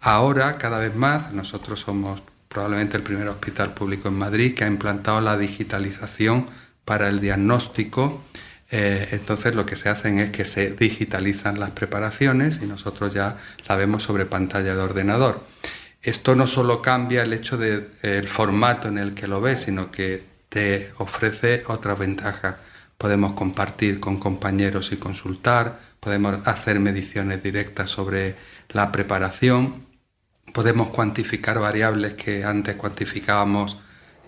Ahora, 0.00 0.58
cada 0.58 0.78
vez 0.78 0.94
más, 0.94 1.32
nosotros 1.32 1.80
somos 1.80 2.20
probablemente 2.48 2.96
el 2.96 3.02
primer 3.02 3.28
hospital 3.28 3.74
público 3.74 4.08
en 4.08 4.18
Madrid 4.18 4.54
que 4.54 4.64
ha 4.64 4.68
implantado 4.68 5.20
la 5.20 5.36
digitalización 5.36 6.46
para 6.84 7.08
el 7.08 7.20
diagnóstico. 7.20 8.22
Eh, 8.70 9.08
entonces 9.12 9.54
lo 9.54 9.66
que 9.66 9.76
se 9.76 9.88
hacen 9.88 10.18
es 10.18 10.30
que 10.30 10.44
se 10.44 10.70
digitalizan 10.70 11.60
las 11.60 11.70
preparaciones 11.70 12.60
y 12.62 12.66
nosotros 12.66 13.14
ya 13.14 13.36
la 13.68 13.76
vemos 13.76 14.04
sobre 14.04 14.26
pantalla 14.26 14.74
de 14.74 14.80
ordenador. 14.80 15.44
Esto 16.02 16.34
no 16.34 16.46
solo 16.46 16.82
cambia 16.82 17.22
el 17.22 17.32
hecho 17.32 17.56
del 17.56 18.28
formato 18.28 18.88
en 18.88 18.98
el 18.98 19.12
que 19.12 19.26
lo 19.26 19.40
ves, 19.40 19.60
sino 19.60 19.90
que 19.90 20.22
te 20.48 20.92
ofrece 20.98 21.64
otra 21.66 21.94
ventaja 21.94 22.58
podemos 22.98 23.32
compartir 23.32 24.00
con 24.00 24.18
compañeros 24.18 24.92
y 24.92 24.96
consultar, 24.96 25.78
podemos 26.00 26.46
hacer 26.46 26.80
mediciones 26.80 27.42
directas 27.42 27.90
sobre 27.90 28.36
la 28.70 28.92
preparación, 28.92 29.86
podemos 30.52 30.88
cuantificar 30.88 31.58
variables 31.58 32.14
que 32.14 32.44
antes 32.44 32.76
cuantificábamos 32.76 33.78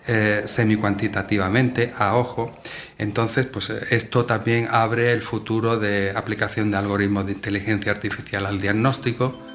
eh, 0.07 0.43
semi-cuantitativamente 0.45 1.93
a 1.97 2.15
ojo. 2.15 2.55
Entonces, 2.97 3.45
pues 3.45 3.69
esto 3.69 4.25
también 4.25 4.67
abre 4.71 5.11
el 5.11 5.21
futuro 5.21 5.77
de 5.77 6.13
aplicación 6.15 6.71
de 6.71 6.77
algoritmos 6.77 7.25
de 7.25 7.33
inteligencia 7.33 7.91
artificial 7.91 8.45
al 8.45 8.59
diagnóstico. 8.59 9.48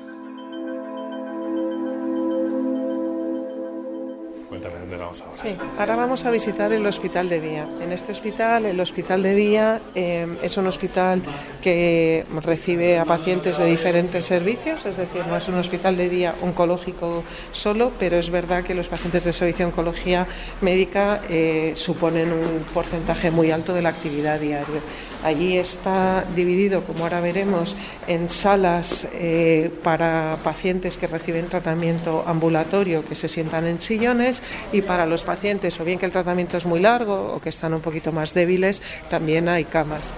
Ahora 5.79 5.97
vamos 5.97 6.25
a 6.25 6.31
visitar 6.31 6.73
el 6.73 6.87
hospital 6.87 7.29
de 7.29 7.39
día. 7.39 7.69
En 7.83 7.93
este 7.93 8.13
hospital, 8.13 8.65
el 8.65 8.81
hospital 8.81 9.23
de 9.23 9.35
día 9.35 9.81
eh, 9.95 10.27
es 10.43 10.57
un 10.57 10.67
hospital 10.67 11.21
que 11.61 12.25
recibe 12.43 12.99
a 12.99 13.05
pacientes 13.05 13.59
de 13.59 13.67
diferentes 13.67 14.25
servicios, 14.25 14.87
es 14.87 14.97
decir, 14.97 15.23
no 15.29 15.37
es 15.37 15.47
un 15.49 15.57
hospital 15.57 15.99
de 15.99 16.09
día 16.09 16.35
oncológico 16.43 17.25
solo, 17.53 17.93
pero 17.99 18.17
es 18.17 18.31
verdad 18.31 18.65
que 18.65 18.75
los 18.75 18.89
pacientes 18.89 19.25
de 19.25 19.35
servicio 19.35 19.67
de 19.67 19.73
oncología 19.73 20.27
médica 20.63 21.21
eh, 21.29 21.73
suponen 21.77 22.33
un 22.33 22.65
porcentaje 22.73 23.31
muy 23.31 23.51
alto 23.51 23.75
de 23.75 23.83
la 23.83 23.91
actividad 23.91 24.41
diaria. 24.41 24.81
Allí 25.25 25.57
está 25.57 26.25
dividido, 26.35 26.85
como 26.85 27.05
ahora 27.05 27.21
veremos, 27.21 27.77
en 28.07 28.29
salas 28.29 29.09
eh, 29.13 29.71
para 29.83 30.39
pacientes 30.45 30.99
que 30.99 31.07
reciben 31.07 31.49
tratamiento 31.49 32.25
ambulatorio, 32.27 33.05
que 33.07 33.15
se 33.15 33.29
sientan 33.29 33.67
en 33.67 33.81
sillones, 33.81 34.43
y 34.73 34.83
para 34.83 35.07
los 35.07 35.21
pacientes, 35.21 35.34
o 35.35 35.85
bien 35.85 35.99
que 35.99 36.07
el 36.07 36.13
tratamiento 36.13 36.57
es 36.57 36.67
muy 36.67 36.81
largo 36.81 37.35
o 37.35 37.41
que 37.41 37.49
están 37.49 37.75
un 37.75 37.81
poquito 37.81 38.13
más 38.13 38.35
débiles, 38.35 38.81
también 39.11 39.49
hay 39.49 39.65
camas. 39.65 40.13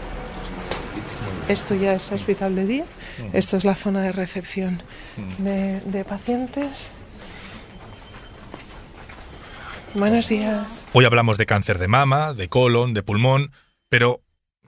Esto 1.49 1.75
ya 1.75 1.95
es 1.95 2.11
hospital 2.13 2.55
de 2.57 2.67
día, 2.67 2.85
esto 3.33 3.57
es 3.57 3.65
la 3.65 3.75
zona 3.75 4.03
de 4.03 4.13
recepción 4.13 4.83
de, 5.39 5.81
de 5.81 6.05
pacientes. 6.05 6.89
Buenos 9.95 10.29
días. 10.29 10.85
Hoy 10.93 11.05
hablamos 11.05 11.39
de 11.39 11.47
cáncer 11.47 11.79
de 11.79 11.89
mama, 11.89 12.35
de 12.35 12.49
colon, 12.49 12.93
de 12.93 13.03
pulmón, 13.03 13.53
pero 13.89 14.21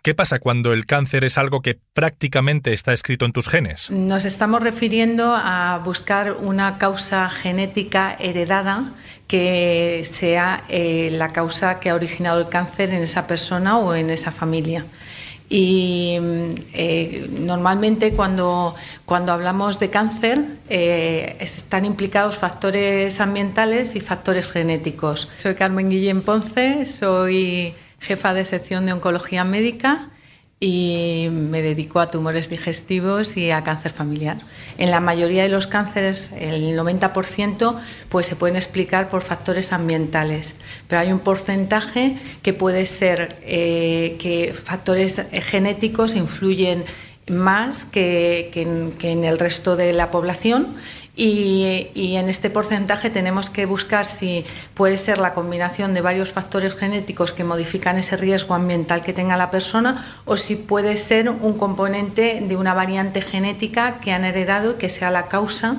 ¿Qué 0.03 0.15
pasa 0.15 0.39
cuando 0.39 0.73
el 0.73 0.87
cáncer 0.87 1.25
es 1.25 1.39
algo 1.39 1.61
que 1.61 1.79
prácticamente 1.93 2.73
está 2.73 2.93
escrito 2.93 3.27
en 3.27 3.33
tus 3.33 3.49
genes? 3.49 3.91
Nos 3.91 4.25
estamos 4.25 4.63
refiriendo 4.63 5.35
a 5.37 5.81
buscar 5.85 6.33
una 6.33 6.79
causa 6.79 7.29
genética 7.29 8.17
heredada 8.19 8.93
que 9.29 10.03
sea 10.11 10.65
eh, 10.69 11.11
la 11.13 11.29
causa 11.29 11.79
que 11.79 11.91
ha 11.91 11.95
originado 11.95 12.41
el 12.41 12.49
cáncer 12.49 12.93
en 12.95 13.03
esa 13.03 13.27
persona 13.27 13.79
o 13.79 13.95
en 13.95 14.11
esa 14.11 14.33
familia. 14.33 14.87
Y 15.51 16.19
eh, 16.75 17.29
normalmente 17.41 18.13
cuando, 18.13 18.75
cuando 19.05 19.33
hablamos 19.33 19.79
de 19.79 19.91
cáncer 19.91 20.45
eh, 20.69 21.37
están 21.41 21.85
implicados 21.85 22.37
factores 22.37 23.21
ambientales 23.21 23.95
y 23.95 24.01
factores 24.01 24.51
genéticos. 24.51 25.29
Soy 25.37 25.55
Carmen 25.55 25.91
Guillén 25.91 26.23
Ponce, 26.23 26.85
soy 26.85 27.75
jefa 28.01 28.35
de 28.35 28.45
sección 28.45 28.87
de 28.87 28.93
oncología 28.95 29.45
médica 29.45 30.11
y 30.61 31.29
me 31.31 31.63
dedico 31.63 32.01
a 32.01 32.11
tumores 32.11 32.51
digestivos 32.51 33.37
y 33.37 33.51
a 33.53 33.63
cáncer 33.63 33.93
familiar. 33.93 34.39
En 34.77 34.91
la 34.91 34.99
mayoría 34.99 35.45
de 35.45 35.49
los 35.49 35.69
cánceres, 35.69 36.33
el 36.37 36.77
90%, 36.77 37.79
pues 38.09 38.27
se 38.27 38.35
pueden 38.35 38.57
explicar 38.57 39.09
por 39.09 39.23
factores 39.23 39.73
ambientales, 39.73 40.57
pero 40.89 41.01
hay 41.01 41.13
un 41.13 41.21
porcentaje 41.21 42.17
que 42.43 42.53
puede 42.53 42.87
ser 42.87 43.37
eh, 43.43 44.17
que 44.19 44.53
factores 44.53 45.23
genéticos 45.31 46.17
influyen 46.17 46.85
más 47.29 47.85
que, 47.85 48.51
que 48.53 49.11
en 49.11 49.25
el 49.25 49.39
resto 49.39 49.77
de 49.77 49.93
la 49.93 50.11
población 50.11 50.77
y, 51.19 52.15
en 52.17 52.29
este 52.29 52.49
porcentaje 52.49 53.11
tenemos 53.11 53.51
que 53.51 53.67
buscar 53.67 54.07
si 54.07 54.47
puede 54.75 54.97
ser 54.97 55.19
la 55.19 55.35
combinación 55.35 55.93
de 55.93 56.01
varios 56.01 56.33
factores 56.33 56.77
genéticos 56.77 57.33
que 57.33 57.43
modifican 57.43 57.99
ese 57.99 58.17
riesgo 58.17 58.55
ambiental 58.55 59.03
que 59.03 59.13
tenga 59.13 59.37
la 59.37 59.51
persona 59.51 60.07
o 60.27 60.37
si 60.37 60.55
puede 60.55 60.97
ser 60.97 61.29
un 61.29 61.59
componente 61.59 62.41
de 62.41 62.57
una 62.57 62.73
variante 62.73 63.21
genética 63.21 63.99
que 63.99 64.13
han 64.13 64.25
heredado 64.25 64.73
y 64.73 64.75
que 64.75 64.89
sea 64.89 65.11
la 65.11 65.27
causa 65.27 65.77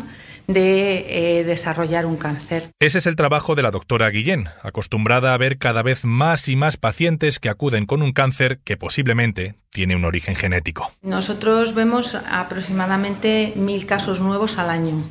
de 0.50 1.06
eh, 1.40 1.44
desarrollar 1.44 2.08
un 2.08 2.18
cáncer. 2.18 2.72
Ese 2.80 2.98
es 2.98 3.06
el 3.06 3.16
trabajo 3.16 3.54
de 3.54 3.62
la 3.62 3.70
doctora 3.70 4.10
Guillén, 4.10 4.48
acostumbrada 4.64 5.36
a 5.36 5.38
ver 5.38 5.60
cada 5.60 5.84
vez 5.84 6.06
más 6.06 6.48
y 6.48 6.56
más 6.56 6.76
pacientes 6.76 7.38
que 7.38 7.50
acuden 7.50 7.86
con 7.86 8.02
un 8.02 8.14
cáncer 8.14 8.58
que 8.64 8.76
posiblemente 8.76 9.54
tiene 9.70 9.96
un 9.96 10.06
origen 10.06 10.36
genético. 10.36 10.92
Nosotros 11.04 11.76
vemos 11.76 12.16
aproximadamente 12.16 13.54
mil 13.58 13.86
casos 13.86 14.22
nuevos 14.22 14.58
al 14.58 14.72
año, 14.72 15.04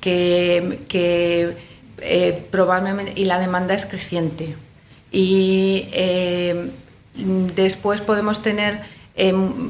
que, 0.00 1.56
eh, 1.98 2.46
probablemente, 2.50 3.12
y 3.14 3.26
la 3.26 3.38
demanda 3.38 3.72
es 3.72 3.86
creciente. 3.86 4.56
Y 5.12 5.88
eh, 5.92 6.70
después 7.14 8.00
podemos 8.00 8.42
tener 8.42 8.80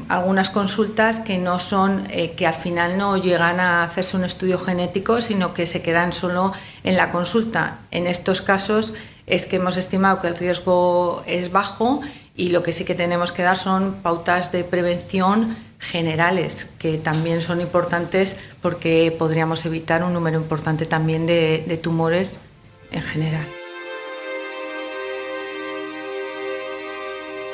algunas 0.09 0.49
consultas 0.49 1.21
que 1.21 1.37
no 1.37 1.59
son, 1.59 2.05
eh, 2.09 2.31
que 2.31 2.45
al 2.45 2.53
final 2.53 2.97
no 2.97 3.15
llegan 3.15 3.61
a 3.61 3.83
hacerse 3.83 4.17
un 4.17 4.25
estudio 4.25 4.59
genético, 4.59 5.21
sino 5.21 5.53
que 5.53 5.65
se 5.65 5.81
quedan 5.81 6.11
solo 6.11 6.51
en 6.83 6.97
la 6.97 7.09
consulta. 7.11 7.79
En 7.91 8.07
estos 8.07 8.41
casos 8.41 8.93
es 9.25 9.45
que 9.45 9.55
hemos 9.55 9.77
estimado 9.77 10.19
que 10.19 10.27
el 10.27 10.35
riesgo 10.35 11.23
es 11.27 11.51
bajo 11.51 12.01
y 12.35 12.49
lo 12.49 12.61
que 12.61 12.73
sí 12.73 12.83
que 12.83 12.95
tenemos 12.95 13.31
que 13.31 13.43
dar 13.43 13.57
son 13.57 13.95
pautas 14.03 14.51
de 14.51 14.65
prevención 14.65 15.55
generales, 15.79 16.65
que 16.77 16.97
también 16.97 17.41
son 17.41 17.61
importantes 17.61 18.37
porque 18.61 19.15
podríamos 19.17 19.65
evitar 19.65 20.03
un 20.03 20.13
número 20.13 20.37
importante 20.37 20.85
también 20.85 21.25
de 21.25 21.79
tumores 21.81 22.41
en 22.91 23.01
general. 23.01 23.47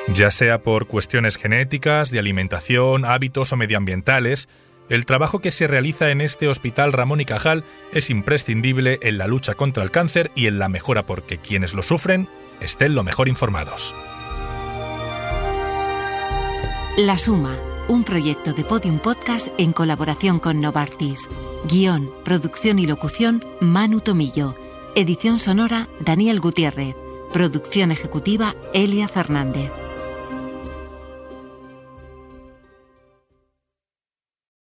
Ya 0.09 0.31
sea 0.31 0.61
por 0.61 0.87
cuestiones 0.87 1.37
genéticas, 1.37 2.11
de 2.11 2.19
alimentación, 2.19 3.05
hábitos 3.05 3.53
o 3.53 3.55
medioambientales, 3.55 4.49
el 4.89 5.05
trabajo 5.05 5.39
que 5.39 5.49
se 5.49 5.65
realiza 5.65 6.11
en 6.11 6.19
este 6.19 6.49
Hospital 6.49 6.91
Ramón 6.91 7.21
y 7.21 7.25
Cajal 7.25 7.63
es 7.93 8.09
imprescindible 8.09 8.99
en 9.01 9.17
la 9.17 9.27
lucha 9.27 9.53
contra 9.53 9.81
el 9.81 9.91
cáncer 9.91 10.29
y 10.35 10.47
en 10.47 10.59
la 10.59 10.67
mejora 10.67 11.05
porque 11.05 11.37
quienes 11.37 11.73
lo 11.73 11.81
sufren 11.81 12.27
estén 12.59 12.95
lo 12.95 13.03
mejor 13.03 13.29
informados. 13.29 13.95
La 16.97 17.17
Suma, 17.17 17.57
un 17.87 18.03
proyecto 18.03 18.53
de 18.53 18.63
Podium 18.63 18.99
Podcast 18.99 19.47
en 19.57 19.73
colaboración 19.73 20.39
con 20.39 20.61
Novartis. 20.61 21.27
Guión, 21.67 22.11
producción 22.23 22.77
y 22.77 22.85
locución, 22.85 23.43
Manu 23.61 24.01
Tomillo. 24.01 24.53
Edición 24.95 25.39
sonora, 25.39 25.87
Daniel 26.01 26.39
Gutiérrez. 26.39 26.95
Producción 27.33 27.91
ejecutiva, 27.91 28.53
Elia 28.73 29.07
Fernández. 29.07 29.71